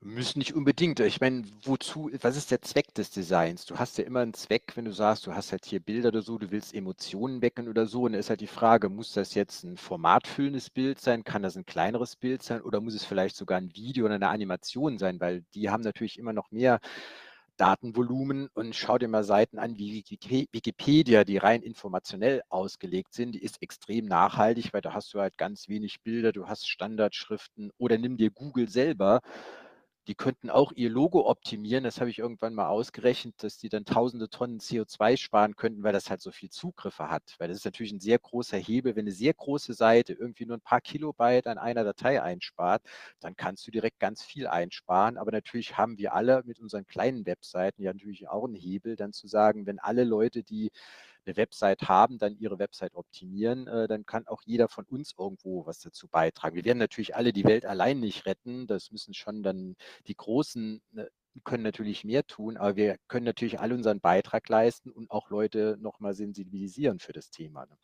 [0.00, 1.00] Müssen nicht unbedingt.
[1.00, 3.66] Ich meine, wozu, was ist der Zweck des Designs?
[3.66, 6.22] Du hast ja immer einen Zweck, wenn du sagst, du hast halt hier Bilder oder
[6.22, 8.02] so, du willst Emotionen wecken oder so.
[8.02, 11.24] Und dann ist halt die Frage, muss das jetzt ein formatfüllendes Bild sein?
[11.24, 12.62] Kann das ein kleineres Bild sein?
[12.62, 15.18] Oder muss es vielleicht sogar ein Video oder eine Animation sein?
[15.18, 16.78] Weil die haben natürlich immer noch mehr
[17.56, 20.04] Datenvolumen und schau dir mal Seiten an wie
[20.52, 23.32] Wikipedia, die rein informationell ausgelegt sind.
[23.34, 27.72] Die ist extrem nachhaltig, weil da hast du halt ganz wenig Bilder, du hast Standardschriften
[27.78, 29.22] oder nimm dir Google selber
[30.08, 31.84] die könnten auch ihr Logo optimieren.
[31.84, 35.92] Das habe ich irgendwann mal ausgerechnet, dass die dann tausende Tonnen CO2 sparen könnten, weil
[35.92, 37.34] das halt so viel Zugriffe hat.
[37.38, 38.96] Weil das ist natürlich ein sehr großer Hebel.
[38.96, 42.82] Wenn eine sehr große Seite irgendwie nur ein paar Kilobyte an einer Datei einspart,
[43.20, 45.18] dann kannst du direkt ganz viel einsparen.
[45.18, 49.12] Aber natürlich haben wir alle mit unseren kleinen Webseiten ja natürlich auch einen Hebel, dann
[49.12, 50.70] zu sagen, wenn alle Leute, die
[51.28, 55.66] eine Website haben, dann ihre Website optimieren, äh, dann kann auch jeder von uns irgendwo
[55.66, 56.56] was dazu beitragen.
[56.56, 58.66] Wir werden natürlich alle die Welt allein nicht retten.
[58.66, 61.08] Das müssen schon dann die Großen ne,
[61.44, 65.76] können natürlich mehr tun, aber wir können natürlich alle unseren Beitrag leisten und auch Leute
[65.80, 67.66] nochmal sensibilisieren für das Thema.
[67.66, 67.76] Ne?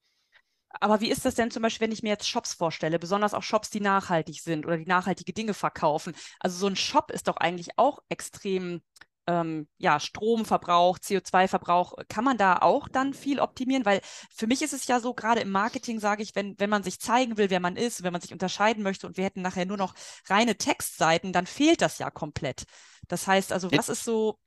[0.81, 3.43] Aber wie ist das denn zum Beispiel, wenn ich mir jetzt Shops vorstelle, besonders auch
[3.43, 6.15] Shops, die nachhaltig sind oder die nachhaltige Dinge verkaufen?
[6.41, 8.83] Also so ein Shop ist doch eigentlich auch extrem
[9.27, 13.85] ähm, ja, Stromverbrauch, CO2-Verbrauch, kann man da auch dann viel optimieren?
[13.85, 14.01] Weil
[14.35, 17.01] für mich ist es ja so, gerade im Marketing sage ich, wenn, wenn man sich
[17.01, 19.77] zeigen will, wer man ist, wenn man sich unterscheiden möchte und wir hätten nachher nur
[19.77, 19.95] noch
[20.29, 22.65] reine Textseiten, dann fehlt das ja komplett.
[23.09, 24.39] Das heißt also, was ist so,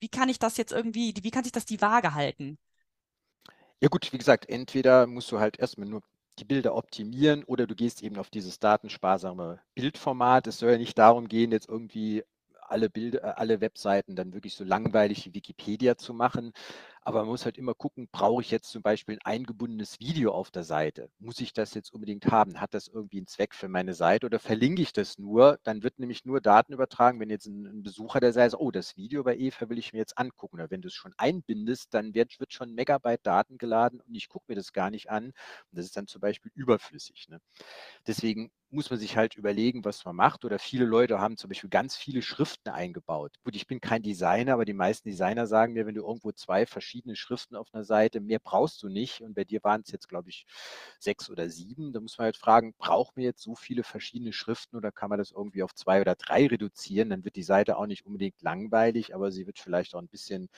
[0.00, 2.58] wie kann ich das jetzt irgendwie, wie kann sich das die Waage halten?
[3.80, 6.02] Ja gut, wie gesagt, entweder musst du halt erstmal nur
[6.38, 10.46] die Bilder optimieren oder du gehst eben auf dieses datensparsame Bildformat.
[10.46, 12.24] Es soll ja nicht darum gehen, jetzt irgendwie
[12.70, 16.52] alle Bilder, äh, alle Webseiten dann wirklich so langweilig wie Wikipedia zu machen.
[17.06, 20.50] Aber man muss halt immer gucken, brauche ich jetzt zum Beispiel ein eingebundenes Video auf
[20.50, 21.08] der Seite?
[21.20, 22.60] Muss ich das jetzt unbedingt haben?
[22.60, 25.60] Hat das irgendwie einen Zweck für meine Seite oder verlinke ich das nur?
[25.62, 28.96] Dann wird nämlich nur Daten übertragen, wenn jetzt ein, Besucher der Seite sagt, oh, das
[28.96, 30.56] Video bei Eva will ich mir jetzt angucken.
[30.56, 34.28] Oder wenn du es schon einbindest, dann wird, wird schon Megabyte Daten geladen und ich
[34.28, 35.26] gucke mir das gar nicht an.
[35.26, 35.34] Und
[35.70, 37.28] das ist dann zum Beispiel überflüssig.
[37.28, 37.40] Ne?
[38.08, 40.44] Deswegen muss man sich halt überlegen, was man macht.
[40.44, 43.36] Oder viele Leute haben zum Beispiel ganz viele Schriften eingebaut.
[43.44, 46.66] Gut, ich bin kein Designer, aber die meisten Designer sagen mir, wenn du irgendwo zwei
[46.66, 49.20] verschiedene Schriften auf einer Seite, mehr brauchst du nicht.
[49.20, 50.46] Und bei dir waren es jetzt, glaube ich,
[50.98, 51.92] sechs oder sieben.
[51.92, 55.18] Da muss man halt fragen, braucht man jetzt so viele verschiedene Schriften oder kann man
[55.18, 57.10] das irgendwie auf zwei oder drei reduzieren?
[57.10, 60.48] Dann wird die Seite auch nicht unbedingt langweilig, aber sie wird vielleicht auch ein bisschen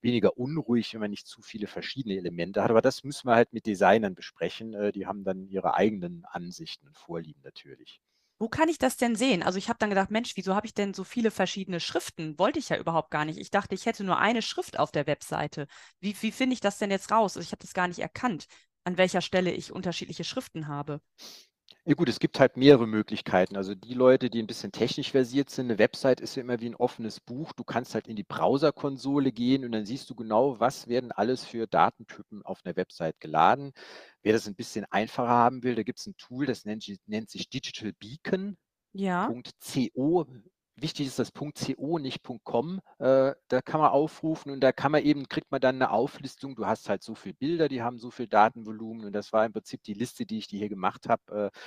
[0.00, 2.70] weniger unruhig, wenn man nicht zu viele verschiedene Elemente hat.
[2.70, 4.74] Aber das müssen wir halt mit Designern besprechen.
[4.74, 8.00] Äh, die haben dann ihre eigenen Ansichten und Vorlieben natürlich.
[8.40, 9.42] Wo kann ich das denn sehen?
[9.42, 12.38] Also ich habe dann gedacht, Mensch, wieso habe ich denn so viele verschiedene Schriften?
[12.38, 13.38] Wollte ich ja überhaupt gar nicht.
[13.38, 15.66] Ich dachte, ich hätte nur eine Schrift auf der Webseite.
[16.00, 17.36] Wie, wie finde ich das denn jetzt raus?
[17.36, 18.46] Also ich habe das gar nicht erkannt,
[18.84, 21.00] an welcher Stelle ich unterschiedliche Schriften habe.
[21.88, 23.56] Ja gut, es gibt halt mehrere Möglichkeiten.
[23.56, 26.66] Also die Leute, die ein bisschen technisch versiert sind, eine Website ist ja immer wie
[26.68, 27.54] ein offenes Buch.
[27.54, 31.46] Du kannst halt in die Browserkonsole gehen und dann siehst du genau, was werden alles
[31.46, 33.72] für Datentypen auf einer Website geladen.
[34.22, 37.30] Wer das ein bisschen einfacher haben will, da gibt es ein Tool, das nennt, nennt
[37.30, 38.58] sich Digital Beacon.
[38.92, 39.32] Ja.
[39.58, 40.26] .co
[40.80, 42.80] wichtig ist das .co, nicht .com.
[42.98, 46.54] Äh, da kann man aufrufen und da kann man eben, kriegt man dann eine Auflistung.
[46.56, 49.52] Du hast halt so viele Bilder, die haben so viel Datenvolumen und das war im
[49.52, 51.58] Prinzip die Liste, die ich dir hier gemacht habe äh,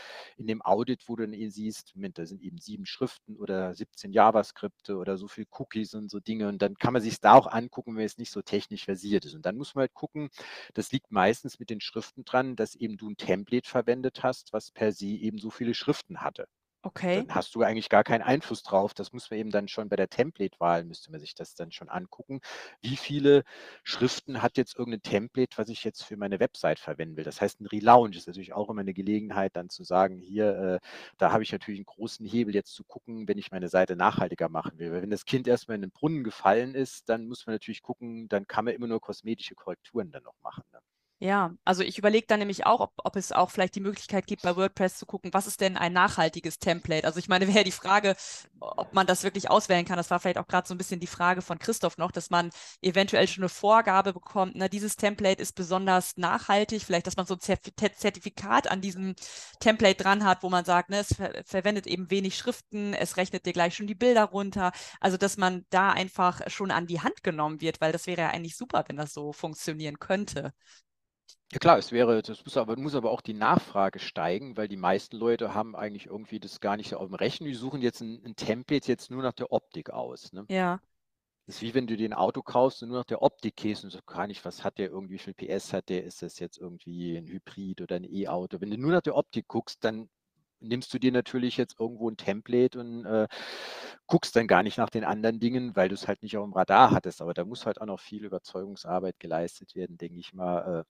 [0.41, 3.73] in dem Audit, wo du dann eben siehst, Moment, da sind eben sieben Schriften oder
[3.73, 7.33] 17 JavaScripte oder so viel Cookies und so Dinge und dann kann man sich da
[7.33, 9.35] auch angucken, wenn es nicht so technisch versiert ist.
[9.35, 10.29] Und dann muss man halt gucken,
[10.73, 14.71] das liegt meistens mit den Schriften dran, dass eben du ein Template verwendet hast, was
[14.71, 16.47] per se eben so viele Schriften hatte.
[16.83, 17.27] Okay.
[17.27, 18.93] Dann hast du eigentlich gar keinen Einfluss drauf.
[18.93, 21.89] Das muss man eben dann schon bei der Template-Wahl, müsste man sich das dann schon
[21.89, 22.39] angucken.
[22.81, 23.43] Wie viele
[23.83, 27.23] Schriften hat jetzt irgendein Template, was ich jetzt für meine Website verwenden will?
[27.25, 30.87] Das heißt, ein Relaunch ist natürlich auch immer eine Gelegenheit, dann zu sagen, hier, äh,
[31.17, 34.49] da habe ich natürlich einen großen Hebel jetzt zu gucken, wenn ich meine Seite nachhaltiger
[34.49, 34.91] machen will.
[34.91, 38.27] Weil wenn das Kind erstmal in den Brunnen gefallen ist, dann muss man natürlich gucken,
[38.29, 40.63] dann kann man immer nur kosmetische Korrekturen dann noch machen.
[40.71, 40.79] Ne?
[41.23, 44.41] Ja, also ich überlege dann nämlich auch, ob, ob es auch vielleicht die Möglichkeit gibt,
[44.41, 47.05] bei WordPress zu gucken, was ist denn ein nachhaltiges Template?
[47.05, 48.15] Also ich meine, wäre die Frage,
[48.59, 49.97] ob man das wirklich auswählen kann.
[49.97, 52.49] Das war vielleicht auch gerade so ein bisschen die Frage von Christoph noch, dass man
[52.81, 57.35] eventuell schon eine Vorgabe bekommt, na, dieses Template ist besonders nachhaltig, vielleicht, dass man so
[57.35, 59.13] ein Zertifikat an diesem
[59.59, 63.45] Template dran hat, wo man sagt, ne, es ver verwendet eben wenig Schriften, es rechnet
[63.45, 64.71] dir gleich schon die Bilder runter.
[64.99, 68.29] Also dass man da einfach schon an die Hand genommen wird, weil das wäre ja
[68.31, 70.51] eigentlich super, wenn das so funktionieren könnte.
[71.51, 74.77] Ja klar, es wäre, das muss aber, muss aber auch die Nachfrage steigen, weil die
[74.77, 77.47] meisten Leute haben eigentlich irgendwie das gar nicht so auf dem Rechnen.
[77.47, 80.31] Die suchen jetzt ein, ein Template jetzt nur nach der Optik aus.
[80.33, 80.45] Ne?
[80.49, 80.79] Ja.
[81.45, 83.83] Das ist wie wenn du dir ein Auto kaufst und nur nach der Optik gehst
[83.83, 86.39] und so gar nicht, was hat der irgendwie, wie viel PS hat der, ist das
[86.39, 88.61] jetzt irgendwie ein Hybrid oder ein E-Auto.
[88.61, 90.09] Wenn du nur nach der Optik guckst, dann
[90.61, 93.27] nimmst du dir natürlich jetzt irgendwo ein Template und äh,
[94.07, 96.53] guckst dann gar nicht nach den anderen Dingen, weil du es halt nicht auf dem
[96.53, 97.21] Radar hattest.
[97.21, 100.81] Aber da muss halt auch noch viel Überzeugungsarbeit geleistet werden, denke ich mal.
[100.81, 100.83] Äh,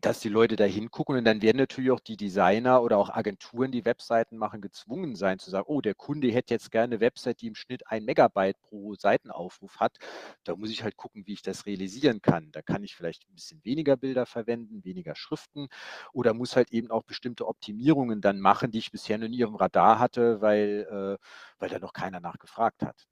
[0.00, 3.70] dass die Leute da hingucken und dann werden natürlich auch die Designer oder auch Agenturen,
[3.72, 7.40] die Webseiten machen, gezwungen sein zu sagen, oh, der Kunde hätte jetzt gerne eine Website,
[7.40, 9.96] die im Schnitt ein Megabyte pro Seitenaufruf hat.
[10.44, 12.50] Da muss ich halt gucken, wie ich das realisieren kann.
[12.52, 15.68] Da kann ich vielleicht ein bisschen weniger Bilder verwenden, weniger Schriften
[16.12, 19.54] oder muss halt eben auch bestimmte Optimierungen dann machen, die ich bisher noch nie dem
[19.54, 21.24] Radar hatte, weil, äh,
[21.58, 23.06] weil da noch keiner nachgefragt hat.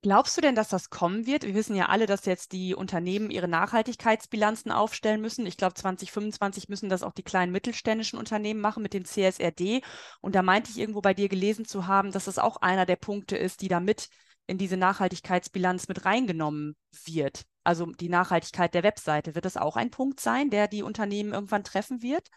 [0.00, 1.42] Glaubst du denn, dass das kommen wird?
[1.42, 5.44] Wir wissen ja alle, dass jetzt die Unternehmen ihre Nachhaltigkeitsbilanzen aufstellen müssen.
[5.44, 9.82] Ich glaube, 2025 müssen das auch die kleinen mittelständischen Unternehmen machen mit dem CSRD.
[10.20, 12.94] Und da meinte ich irgendwo bei dir gelesen zu haben, dass das auch einer der
[12.94, 14.08] Punkte ist, die da mit
[14.46, 17.42] in diese Nachhaltigkeitsbilanz mit reingenommen wird.
[17.64, 19.34] Also die Nachhaltigkeit der Webseite.
[19.34, 22.28] Wird das auch ein Punkt sein, der die Unternehmen irgendwann treffen wird?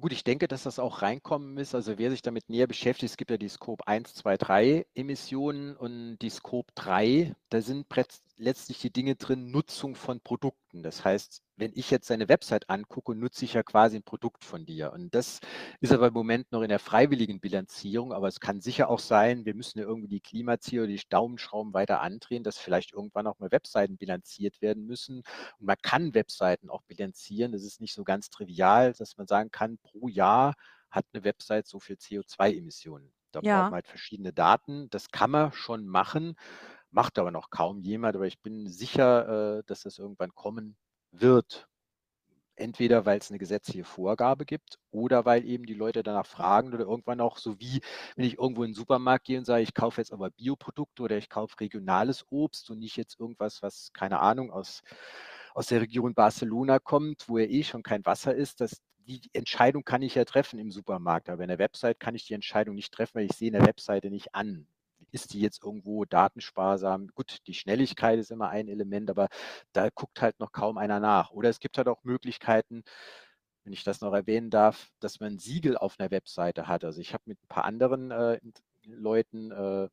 [0.00, 1.74] Gut, ich denke, dass das auch reinkommen ist.
[1.74, 5.76] Also wer sich damit näher beschäftigt, es gibt ja die Scope 1, 2, 3 Emissionen
[5.76, 7.88] und die Scope 3, da sind
[8.36, 10.82] letztlich die Dinge drin, Nutzung von Produkten.
[10.82, 14.66] Das heißt, wenn ich jetzt deine Website angucke, nutze ich ja quasi ein Produkt von
[14.66, 14.92] dir.
[14.92, 15.40] Und das
[15.80, 19.44] ist aber im Moment noch in der freiwilligen Bilanzierung, aber es kann sicher auch sein,
[19.44, 23.38] wir müssen ja irgendwie die Klimaziele oder die Daumenschrauben weiter andrehen, dass vielleicht irgendwann auch
[23.38, 25.18] mal Webseiten bilanziert werden müssen.
[25.58, 27.52] Und man kann Webseiten auch bilanzieren.
[27.52, 30.54] Das ist nicht so ganz trivial, dass man sagen kann, pro Jahr
[30.90, 33.12] hat eine Website so viel CO2-Emissionen.
[33.30, 33.56] Da ja.
[33.56, 34.88] braucht man halt verschiedene Daten.
[34.90, 36.36] Das kann man schon machen
[36.94, 40.76] macht aber noch kaum jemand, aber ich bin sicher, äh, dass das irgendwann kommen
[41.12, 41.68] wird.
[42.56, 46.84] Entweder weil es eine gesetzliche Vorgabe gibt oder weil eben die Leute danach fragen oder
[46.84, 47.80] irgendwann auch so wie,
[48.16, 51.16] wenn ich irgendwo in den Supermarkt gehe und sage, ich kaufe jetzt aber Bioprodukte oder
[51.18, 54.82] ich kaufe regionales Obst und nicht jetzt irgendwas, was, keine Ahnung, aus
[55.54, 59.84] aus der Region Barcelona kommt, wo ja eh schon kein Wasser ist, dass die Entscheidung
[59.84, 62.92] kann ich ja treffen im Supermarkt, aber in der Website kann ich die Entscheidung nicht
[62.92, 64.66] treffen, weil ich sehe in der Webseite nicht an.
[65.14, 67.06] Ist die jetzt irgendwo datensparsam?
[67.14, 69.28] Gut, die Schnelligkeit ist immer ein Element, aber
[69.72, 71.30] da guckt halt noch kaum einer nach.
[71.30, 72.82] Oder es gibt halt auch Möglichkeiten,
[73.62, 76.84] wenn ich das noch erwähnen darf, dass man Siegel auf einer Webseite hat.
[76.84, 78.40] Also ich habe mit ein paar anderen äh,
[78.86, 79.88] Leuten äh,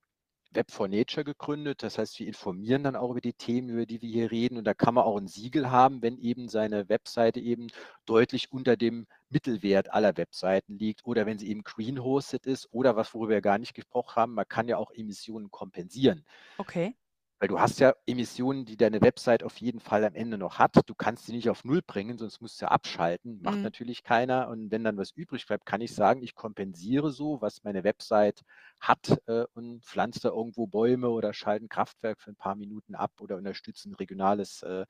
[0.51, 1.83] Web for Nature gegründet.
[1.83, 4.57] Das heißt, wir informieren dann auch über die Themen, über die wir hier reden.
[4.57, 7.67] Und da kann man auch ein Siegel haben, wenn eben seine Webseite eben
[8.05, 12.95] deutlich unter dem Mittelwert aller Webseiten liegt oder wenn sie eben green hosted ist oder
[12.95, 16.25] was, worüber wir gar nicht gesprochen haben, man kann ja auch Emissionen kompensieren.
[16.57, 16.95] Okay.
[17.41, 20.87] Weil du hast ja Emissionen, die deine Website auf jeden Fall am Ende noch hat.
[20.87, 23.41] Du kannst sie nicht auf Null bringen, sonst musst du ja abschalten.
[23.41, 23.63] Macht mhm.
[23.63, 24.47] natürlich keiner.
[24.47, 28.41] Und wenn dann was übrig bleibt, kann ich sagen, ich kompensiere so, was meine Website
[28.79, 32.93] hat äh, und pflanze da irgendwo Bäume oder schalte ein Kraftwerk für ein paar Minuten
[32.93, 34.85] ab oder unterstütze ein regionales äh,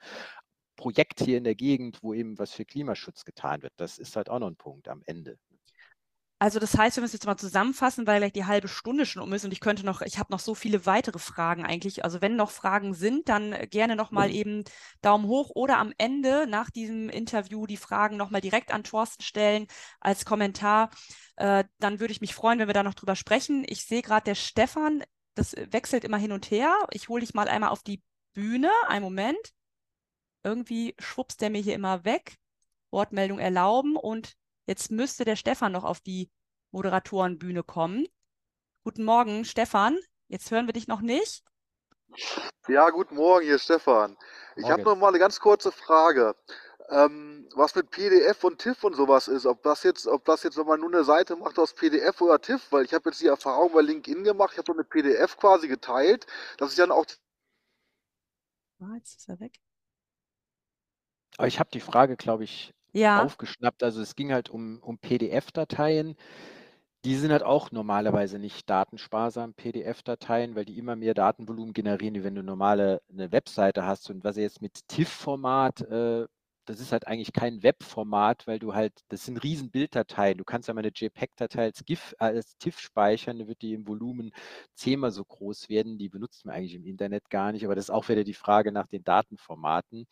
[0.75, 3.71] Projekt hier in der Gegend, wo eben was für Klimaschutz getan wird.
[3.77, 5.37] Das ist halt auch noch ein Punkt am Ende.
[6.41, 9.31] Also das heißt, wir müssen jetzt mal zusammenfassen, weil gleich die halbe Stunde schon um
[9.31, 12.03] ist und ich könnte noch, ich habe noch so viele weitere Fragen eigentlich.
[12.03, 14.33] Also wenn noch Fragen sind, dann gerne nochmal mhm.
[14.33, 14.63] eben
[15.03, 19.67] Daumen hoch oder am Ende nach diesem Interview die Fragen nochmal direkt an Thorsten stellen
[19.99, 20.89] als Kommentar.
[21.35, 23.63] Äh, dann würde ich mich freuen, wenn wir da noch drüber sprechen.
[23.67, 25.03] Ich sehe gerade, der Stefan,
[25.35, 26.75] das wechselt immer hin und her.
[26.89, 28.01] Ich hole dich mal einmal auf die
[28.33, 28.71] Bühne.
[28.87, 29.53] Einen Moment.
[30.43, 32.37] Irgendwie schwupst der mir hier immer weg.
[32.89, 34.40] Wortmeldung erlauben und
[34.71, 36.31] Jetzt müsste der Stefan noch auf die
[36.71, 38.07] Moderatorenbühne kommen.
[38.85, 39.99] Guten Morgen, Stefan.
[40.29, 41.43] Jetzt hören wir dich noch nicht.
[42.69, 44.17] Ja, guten Morgen, hier ist Stefan.
[44.55, 46.37] Ich habe noch mal eine ganz kurze Frage.
[46.87, 50.57] Ähm, was mit PDF und TIFF und sowas ist, ob das jetzt, ob das jetzt,
[50.57, 53.27] wenn man nur eine Seite macht aus PDF oder TIFF, weil ich habe jetzt die
[53.27, 57.05] Erfahrung bei LinkedIn gemacht, ich habe so eine PDF quasi geteilt, dass ich dann auch.
[58.79, 59.59] Ah, jetzt ist er weg.
[61.35, 63.23] Aber ich habe die Frage, glaube ich, ja.
[63.23, 63.83] aufgeschnappt.
[63.83, 66.15] Also es ging halt um, um PDF-Dateien.
[67.03, 72.23] Die sind halt auch normalerweise nicht datensparsam, PDF-Dateien, weil die immer mehr Datenvolumen generieren, wie
[72.23, 74.09] wenn du normale eine Webseite hast.
[74.11, 76.27] Und was jetzt mit TIFF-Format, äh,
[76.65, 80.37] das ist halt eigentlich kein Web-Format, weil du halt, das sind riesen Bilddateien.
[80.37, 83.87] Du kannst ja mal eine JPEG-Datei als GIF, als TIFF speichern, dann wird die im
[83.87, 84.31] Volumen
[84.75, 85.97] zehnmal so groß werden.
[85.97, 88.71] Die benutzt man eigentlich im Internet gar nicht, aber das ist auch wieder die Frage
[88.71, 90.05] nach den Datenformaten.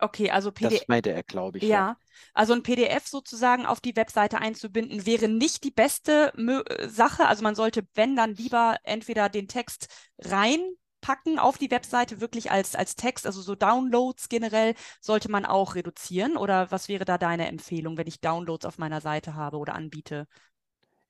[0.00, 0.78] Okay, also PDF.
[0.80, 1.64] Das meinte er, glaube ich.
[1.64, 1.68] Ja.
[1.68, 1.96] ja.
[2.32, 7.26] also ein PDF sozusagen auf die Webseite einzubinden, wäre nicht die beste Mö äh, Sache.
[7.26, 12.76] Also man sollte, wenn dann lieber entweder den Text reinpacken auf die Webseite, wirklich als,
[12.76, 16.36] als Text, also so Downloads generell, sollte man auch reduzieren.
[16.36, 20.28] Oder was wäre da deine Empfehlung, wenn ich Downloads auf meiner Seite habe oder anbiete?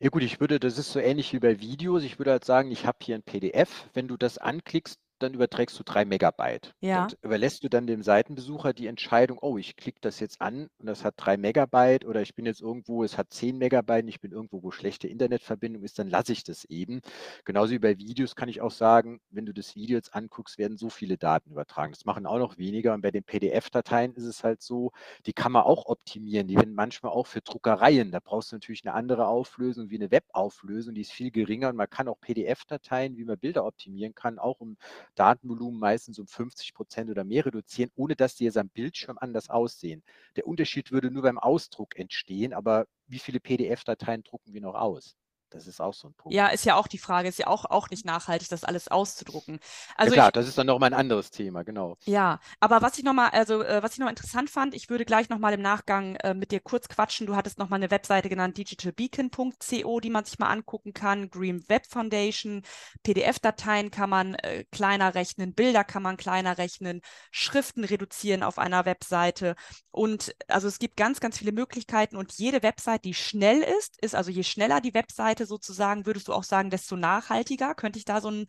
[0.00, 2.04] Ja gut, ich würde, das ist so ähnlich wie bei Videos.
[2.04, 3.88] Ich würde halt sagen, ich habe hier ein PDF.
[3.92, 6.74] Wenn du das anklickst, dann überträgst du drei Megabyte.
[6.80, 7.04] Ja.
[7.04, 10.86] Und überlässt du dann dem Seitenbesucher die Entscheidung, oh, ich klicke das jetzt an und
[10.86, 14.20] das hat drei Megabyte oder ich bin jetzt irgendwo, es hat zehn Megabyte und ich
[14.20, 17.00] bin irgendwo, wo schlechte Internetverbindung ist, dann lasse ich das eben.
[17.44, 20.78] Genauso wie bei Videos kann ich auch sagen, wenn du das Video jetzt anguckst, werden
[20.78, 21.92] so viele Daten übertragen.
[21.92, 22.94] Das machen auch noch weniger.
[22.94, 24.92] Und bei den PDF-Dateien ist es halt so,
[25.26, 26.48] die kann man auch optimieren.
[26.48, 28.10] Die werden manchmal auch für Druckereien.
[28.10, 31.76] Da brauchst du natürlich eine andere Auflösung wie eine Webauflösung, die ist viel geringer und
[31.76, 34.76] man kann auch PDF-Dateien, wie man Bilder optimieren kann, auch um
[35.14, 39.48] Datenvolumen meistens um 50 Prozent oder mehr reduzieren, ohne dass die jetzt am Bildschirm anders
[39.50, 40.02] aussehen.
[40.36, 45.16] Der Unterschied würde nur beim Ausdruck entstehen, aber wie viele PDF-Dateien drucken wir noch aus?
[45.50, 46.34] Das ist auch so ein Punkt.
[46.34, 49.60] Ja, ist ja auch die Frage, ist ja auch, auch nicht nachhaltig, das alles auszudrucken.
[49.96, 51.96] Also ja klar, ich, das ist dann nochmal ein anderes Thema, genau.
[52.04, 55.28] Ja, aber was ich nochmal, also äh, was ich noch interessant fand, ich würde gleich
[55.28, 57.26] nochmal im Nachgang äh, mit dir kurz quatschen.
[57.26, 61.30] Du hattest nochmal eine Webseite genannt, digitalbeacon.co, die man sich mal angucken kann.
[61.30, 62.62] Green Web Foundation,
[63.02, 68.84] PDF-Dateien kann man äh, kleiner rechnen, Bilder kann man kleiner rechnen, Schriften reduzieren auf einer
[68.84, 69.54] Webseite.
[69.90, 74.14] Und also es gibt ganz, ganz viele Möglichkeiten und jede Website, die schnell ist, ist
[74.14, 77.74] also je schneller die Webseite, Seite sozusagen, würdest du auch sagen, desto nachhaltiger?
[77.74, 78.46] Könnte ich da so einen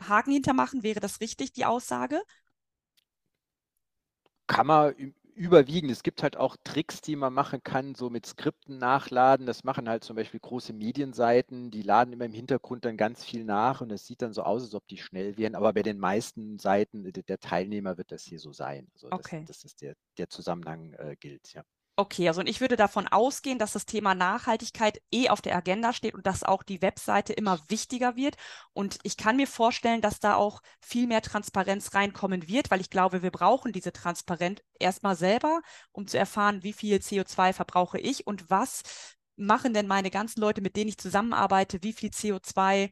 [0.00, 0.82] Haken hintermachen?
[0.82, 2.20] Wäre das richtig, die Aussage?
[4.46, 4.94] Kann man
[5.34, 5.88] überwiegen.
[5.88, 9.46] Es gibt halt auch Tricks, die man machen kann, so mit Skripten nachladen.
[9.46, 13.44] Das machen halt zum Beispiel große Medienseiten, die laden immer im Hintergrund dann ganz viel
[13.44, 15.54] nach und es sieht dann so aus, als ob die schnell wären.
[15.54, 18.88] Aber bei den meisten Seiten der Teilnehmer wird das hier so sein.
[18.94, 19.44] Also okay.
[19.46, 21.62] das, das ist der, der Zusammenhang äh, gilt, ja.
[22.02, 25.92] Okay, also und ich würde davon ausgehen, dass das Thema Nachhaltigkeit eh auf der Agenda
[25.92, 28.34] steht und dass auch die Webseite immer wichtiger wird.
[28.72, 32.90] Und ich kann mir vorstellen, dass da auch viel mehr Transparenz reinkommen wird, weil ich
[32.90, 35.60] glaube, wir brauchen diese Transparenz erstmal selber,
[35.92, 38.82] um zu erfahren, wie viel CO2 verbrauche ich und was
[39.36, 42.90] machen denn meine ganzen Leute, mit denen ich zusammenarbeite, wie viel CO2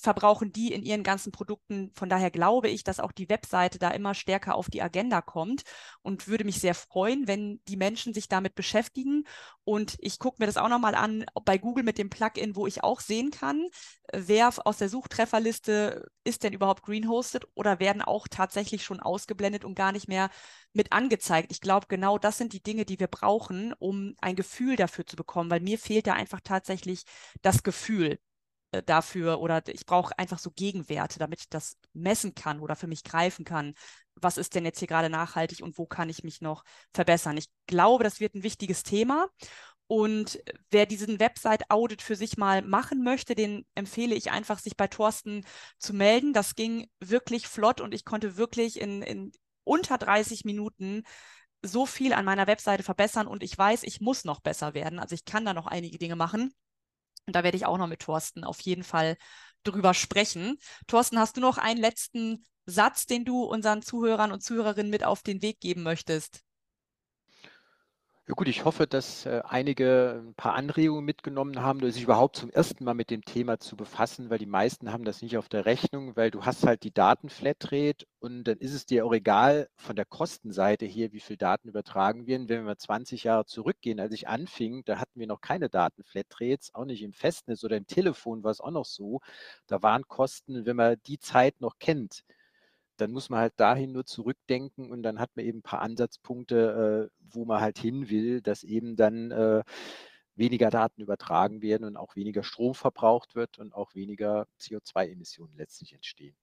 [0.00, 1.90] verbrauchen die in ihren ganzen Produkten.
[1.94, 5.62] Von daher glaube ich, dass auch die Webseite da immer stärker auf die Agenda kommt
[6.02, 9.24] und würde mich sehr freuen, wenn die Menschen sich damit beschäftigen.
[9.64, 12.84] Und ich gucke mir das auch nochmal an bei Google mit dem Plugin, wo ich
[12.84, 13.68] auch sehen kann,
[14.12, 19.64] wer aus der Suchtrefferliste ist denn überhaupt green hosted oder werden auch tatsächlich schon ausgeblendet
[19.64, 20.30] und gar nicht mehr
[20.72, 21.50] mit angezeigt.
[21.50, 25.16] Ich glaube, genau das sind die Dinge, die wir brauchen, um ein Gefühl dafür zu
[25.16, 27.04] bekommen, weil mir fehlt da einfach tatsächlich
[27.42, 28.18] das Gefühl
[28.70, 33.02] dafür oder ich brauche einfach so Gegenwerte, damit ich das messen kann oder für mich
[33.02, 33.74] greifen kann.
[34.14, 37.36] Was ist denn jetzt hier gerade nachhaltig und wo kann ich mich noch verbessern?
[37.36, 39.28] Ich glaube, das wird ein wichtiges Thema.
[39.86, 40.38] Und
[40.70, 45.46] wer diesen Website-Audit für sich mal machen möchte, den empfehle ich einfach, sich bei Thorsten
[45.78, 46.34] zu melden.
[46.34, 49.32] Das ging wirklich flott und ich konnte wirklich in, in
[49.64, 51.04] unter 30 Minuten
[51.62, 54.98] so viel an meiner Webseite verbessern und ich weiß, ich muss noch besser werden.
[54.98, 56.52] Also ich kann da noch einige Dinge machen.
[57.28, 59.18] Und da werde ich auch noch mit Thorsten auf jeden Fall
[59.62, 60.56] drüber sprechen.
[60.86, 65.22] Thorsten, hast du noch einen letzten Satz, den du unseren Zuhörern und Zuhörerinnen mit auf
[65.22, 66.42] den Weg geben möchtest?
[68.28, 72.50] Ja gut, ich hoffe, dass äh, einige ein paar Anregungen mitgenommen haben, sich überhaupt zum
[72.50, 75.64] ersten Mal mit dem Thema zu befassen, weil die meisten haben das nicht auf der
[75.64, 79.96] Rechnung, weil du hast halt die Datenflatrate und dann ist es dir auch egal von
[79.96, 82.50] der Kostenseite hier, wie viel Daten übertragen werden.
[82.50, 86.74] Wenn wir mal 20 Jahre zurückgehen, als ich anfing, da hatten wir noch keine Datenflatrates,
[86.74, 89.20] auch nicht im Festnetz oder im Telefon war es auch noch so.
[89.66, 92.24] Da waren Kosten, wenn man die Zeit noch kennt,
[93.00, 97.10] dann muss man halt dahin nur zurückdenken und dann hat man eben ein paar Ansatzpunkte,
[97.10, 99.62] äh, wo man halt hin will, dass eben dann äh,
[100.36, 105.94] weniger Daten übertragen werden und auch weniger Strom verbraucht wird und auch weniger CO2-Emissionen letztlich
[105.94, 106.36] entstehen.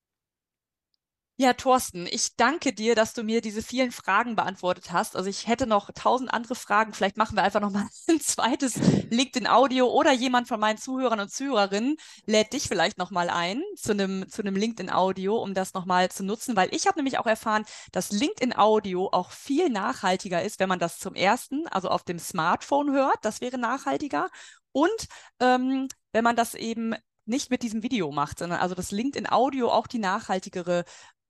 [1.38, 5.17] Ja, Thorsten, ich danke dir, dass du mir diese vielen Fragen beantwortet hast.
[5.17, 6.93] Also ich hätte noch tausend andere Fragen.
[6.93, 8.75] Vielleicht machen wir einfach noch mal ein zweites
[9.09, 13.91] LinkedIn-Audio oder jemand von meinen Zuhörern und Zuhörerinnen lädt dich vielleicht noch mal ein zu
[13.91, 17.25] einem zu einem LinkedIn-Audio, um das noch mal zu nutzen, weil ich habe nämlich auch
[17.25, 22.17] erfahren, dass LinkedIn-Audio auch viel nachhaltiger ist, wenn man das zum ersten, also auf dem
[22.17, 23.17] Smartphone hört.
[23.23, 24.29] Das wäre nachhaltiger.
[24.71, 25.07] Und
[25.41, 29.71] ähm, wenn man das eben nicht mit diesem Video macht, sondern also das LinkedIn Audio
[29.71, 30.86] auch die nachhaltigere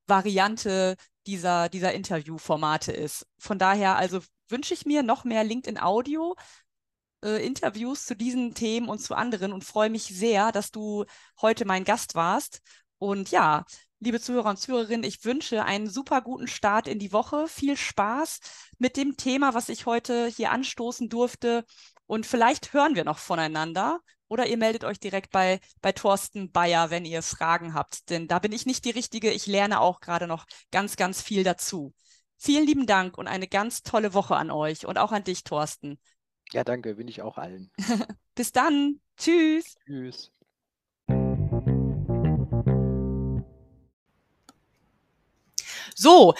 [0.08, 0.96] Variante
[1.28, 3.26] dieser, dieser Interviewformate ist.
[3.38, 6.36] Von daher also wünsche ich mir noch mehr LinkedIn Audio.
[7.24, 11.06] Äh, Interviews zu diesen Themen und zu anderen und freue mich sehr, dass du
[11.42, 12.62] heute mein Gast warst.
[12.98, 13.66] Und ja,
[14.00, 17.48] liebe Zuhörer und Zuhörerinnen, ich wünsche einen super guten Start in die Woche.
[17.48, 18.40] Viel Spaß
[18.78, 21.66] mit dem Thema, was ich heute hier anstoßen durfte.
[22.06, 24.00] Und vielleicht hören wir noch voneinander.
[24.28, 28.10] Oder ihr meldet euch direkt bei, bei Thorsten Bayer, wenn ihr Fragen habt.
[28.10, 29.32] Denn da bin ich nicht die Richtige.
[29.32, 31.94] Ich lerne auch gerade noch ganz, ganz viel dazu.
[32.38, 36.00] Vielen lieben Dank und eine ganz tolle Woche an euch und auch an dich, Thorsten.
[36.52, 37.72] Ja, danke, bin ich auch allen.
[38.36, 39.00] Bis dann.
[39.18, 39.76] Tschüss.
[39.86, 40.32] Tschüss.
[45.96, 46.36] So,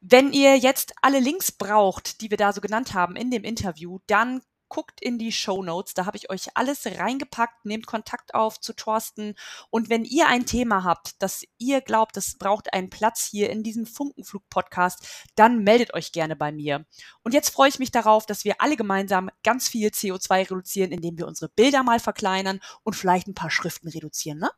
[0.00, 3.98] wenn ihr jetzt alle Links braucht, die wir da so genannt haben in dem Interview,
[4.06, 8.58] dann guckt in die Show Notes, da habe ich euch alles reingepackt, nehmt Kontakt auf
[8.58, 9.34] zu Thorsten
[9.68, 13.62] und wenn ihr ein Thema habt, das ihr glaubt, das braucht einen Platz hier in
[13.62, 16.86] diesem Funkenflug-Podcast, dann meldet euch gerne bei mir.
[17.22, 21.18] Und jetzt freue ich mich darauf, dass wir alle gemeinsam ganz viel CO2 reduzieren, indem
[21.18, 24.38] wir unsere Bilder mal verkleinern und vielleicht ein paar Schriften reduzieren.
[24.38, 24.50] Ne?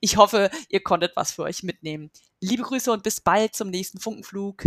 [0.00, 2.10] Ich hoffe, ihr konntet was für euch mitnehmen.
[2.40, 4.64] Liebe Grüße und bis bald zum nächsten Funkenflug.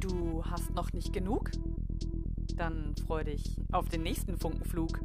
[0.00, 1.50] Du hast noch nicht genug?
[2.56, 5.00] Dann freu dich auf den nächsten Funkenflug.